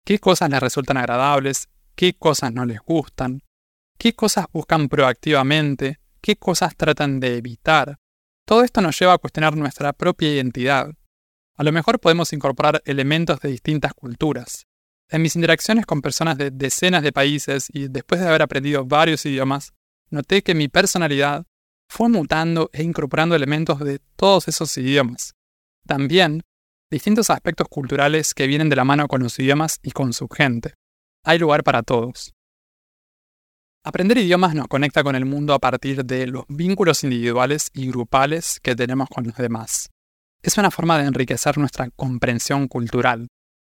¿Qué 0.05 0.19
cosas 0.19 0.49
les 0.49 0.59
resultan 0.59 0.97
agradables? 0.97 1.69
¿Qué 1.95 2.13
cosas 2.13 2.51
no 2.53 2.65
les 2.65 2.79
gustan? 2.79 3.41
¿Qué 3.97 4.13
cosas 4.13 4.45
buscan 4.51 4.89
proactivamente? 4.89 5.99
¿Qué 6.21 6.35
cosas 6.35 6.75
tratan 6.75 7.19
de 7.19 7.37
evitar? 7.37 7.97
Todo 8.45 8.63
esto 8.63 8.81
nos 8.81 8.99
lleva 8.99 9.13
a 9.13 9.17
cuestionar 9.17 9.55
nuestra 9.55 9.93
propia 9.93 10.33
identidad. 10.33 10.91
A 11.55 11.63
lo 11.63 11.71
mejor 11.71 11.99
podemos 11.99 12.33
incorporar 12.33 12.81
elementos 12.85 13.39
de 13.39 13.49
distintas 13.49 13.93
culturas, 13.93 14.65
en 15.11 15.21
mis 15.21 15.35
interacciones 15.35 15.85
con 15.85 16.01
personas 16.01 16.37
de 16.37 16.51
decenas 16.51 17.03
de 17.03 17.11
países 17.11 17.67
y 17.73 17.89
después 17.89 18.21
de 18.21 18.29
haber 18.29 18.41
aprendido 18.41 18.85
varios 18.85 19.25
idiomas, 19.25 19.73
noté 20.09 20.41
que 20.41 20.55
mi 20.55 20.69
personalidad 20.69 21.45
fue 21.89 22.07
mutando 22.07 22.69
e 22.71 22.81
incorporando 22.81 23.35
elementos 23.35 23.79
de 23.79 23.99
todos 24.15 24.47
esos 24.47 24.77
idiomas. 24.77 25.35
También, 25.85 26.43
distintos 26.91 27.29
aspectos 27.29 27.67
culturales 27.69 28.33
que 28.33 28.45
vienen 28.45 28.69
de 28.69 28.75
la 28.75 28.83
mano 28.83 29.07
con 29.07 29.23
los 29.23 29.39
idiomas 29.39 29.79
y 29.81 29.91
con 29.91 30.13
su 30.13 30.27
gente. 30.27 30.75
Hay 31.25 31.39
lugar 31.39 31.63
para 31.63 31.81
todos. 31.81 32.33
Aprender 33.83 34.19
idiomas 34.19 34.53
nos 34.53 34.67
conecta 34.67 35.03
con 35.03 35.15
el 35.15 35.25
mundo 35.25 35.55
a 35.55 35.59
partir 35.59 36.05
de 36.05 36.27
los 36.27 36.43
vínculos 36.47 37.03
individuales 37.03 37.69
y 37.73 37.87
grupales 37.87 38.59
que 38.61 38.75
tenemos 38.75 39.09
con 39.09 39.23
los 39.23 39.35
demás. 39.35 39.89
Es 40.43 40.57
una 40.57 40.69
forma 40.69 40.99
de 40.99 41.05
enriquecer 41.07 41.57
nuestra 41.57 41.89
comprensión 41.95 42.67
cultural, 42.67 43.27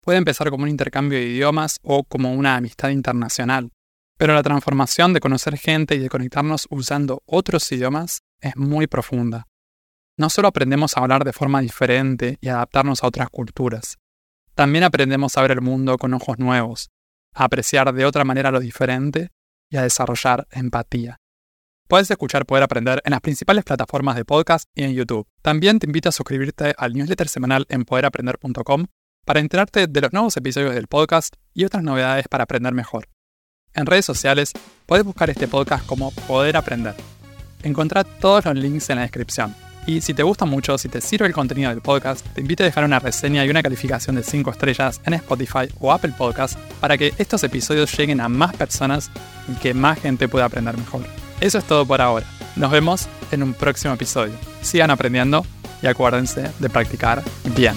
Puede 0.07 0.19
empezar 0.19 0.49
como 0.49 0.63
un 0.63 0.69
intercambio 0.69 1.19
de 1.19 1.25
idiomas 1.25 1.79
o 1.83 2.05
como 2.05 2.33
una 2.33 2.55
amistad 2.55 2.91
internacional, 2.91 3.73
pero 4.17 4.33
la 4.33 4.41
transformación 4.41 5.11
de 5.11 5.19
conocer 5.19 5.57
gente 5.57 5.95
y 5.95 5.99
de 5.99 6.07
conectarnos 6.07 6.65
usando 6.69 7.21
otros 7.25 7.69
idiomas 7.73 8.19
es 8.39 8.55
muy 8.55 8.87
profunda. 8.87 9.47
No 10.17 10.29
solo 10.31 10.47
aprendemos 10.47 10.97
a 10.97 11.01
hablar 11.01 11.23
de 11.23 11.33
forma 11.33 11.61
diferente 11.61 12.37
y 12.41 12.47
adaptarnos 12.47 13.03
a 13.03 13.07
otras 13.07 13.29
culturas, 13.29 13.97
también 14.55 14.83
aprendemos 14.83 15.37
a 15.37 15.43
ver 15.43 15.51
el 15.51 15.61
mundo 15.61 15.99
con 15.99 16.15
ojos 16.15 16.39
nuevos, 16.39 16.89
a 17.35 17.43
apreciar 17.43 17.93
de 17.93 18.05
otra 18.05 18.23
manera 18.23 18.49
lo 18.49 18.59
diferente 18.59 19.29
y 19.69 19.77
a 19.77 19.83
desarrollar 19.83 20.47
empatía. 20.49 21.19
Puedes 21.87 22.09
escuchar 22.09 22.47
Poder 22.47 22.63
Aprender 22.63 22.99
en 23.05 23.11
las 23.11 23.21
principales 23.21 23.63
plataformas 23.63 24.15
de 24.15 24.25
podcast 24.25 24.67
y 24.73 24.83
en 24.83 24.93
YouTube. 24.93 25.27
También 25.43 25.77
te 25.77 25.85
invito 25.85 26.09
a 26.09 26.11
suscribirte 26.11 26.73
al 26.75 26.93
newsletter 26.93 27.29
semanal 27.29 27.67
en 27.69 27.85
poderaprender.com 27.85 28.87
para 29.23 29.39
enterarte 29.39 29.85
de 29.85 30.01
los 30.01 30.11
nuevos 30.11 30.35
episodios 30.35 30.73
del 30.73 30.87
podcast 30.87 31.35
y 31.53 31.63
otras 31.63 31.83
novedades 31.83 32.27
para 32.27 32.45
aprender 32.45 32.73
mejor. 32.73 33.07
En 33.75 33.85
redes 33.85 34.05
sociales 34.05 34.53
puedes 34.87 35.05
buscar 35.05 35.29
este 35.29 35.47
podcast 35.47 35.85
como 35.85 36.09
Poder 36.27 36.57
Aprender. 36.57 36.95
Encontrá 37.61 38.03
todos 38.03 38.45
los 38.45 38.55
links 38.55 38.89
en 38.89 38.95
la 38.95 39.03
descripción. 39.03 39.66
Y 39.87 40.01
si 40.01 40.13
te 40.13 40.21
gusta 40.21 40.43
mucho, 40.43 40.77
si 40.77 40.89
te 40.89 40.99
sirve 40.99 41.27
el 41.27 41.33
contenido 41.33 41.69
del 41.69 41.79
podcast, 41.79 42.25
te 42.33 42.41
invito 42.41 42.61
a 42.61 42.65
dejar 42.65 42.83
una 42.83 42.99
reseña 42.99 43.45
y 43.45 43.49
una 43.49 43.63
calificación 43.63 44.17
de 44.17 44.23
5 44.23 44.51
estrellas 44.51 44.99
en 45.05 45.13
Spotify 45.13 45.69
o 45.79 45.93
Apple 45.93 46.13
Podcast 46.17 46.59
para 46.81 46.97
que 46.97 47.13
estos 47.17 47.41
episodios 47.45 47.97
lleguen 47.97 48.19
a 48.19 48.27
más 48.27 48.53
personas 48.53 49.09
y 49.47 49.55
que 49.55 49.73
más 49.73 49.97
gente 50.01 50.27
pueda 50.27 50.43
aprender 50.43 50.77
mejor. 50.77 51.03
Eso 51.39 51.57
es 51.57 51.63
todo 51.63 51.85
por 51.85 52.01
ahora. 52.01 52.25
Nos 52.57 52.69
vemos 52.69 53.07
en 53.31 53.43
un 53.43 53.53
próximo 53.53 53.93
episodio. 53.93 54.33
Sigan 54.61 54.91
aprendiendo 54.91 55.45
y 55.81 55.87
acuérdense 55.87 56.51
de 56.59 56.69
practicar 56.69 57.23
bien. 57.55 57.75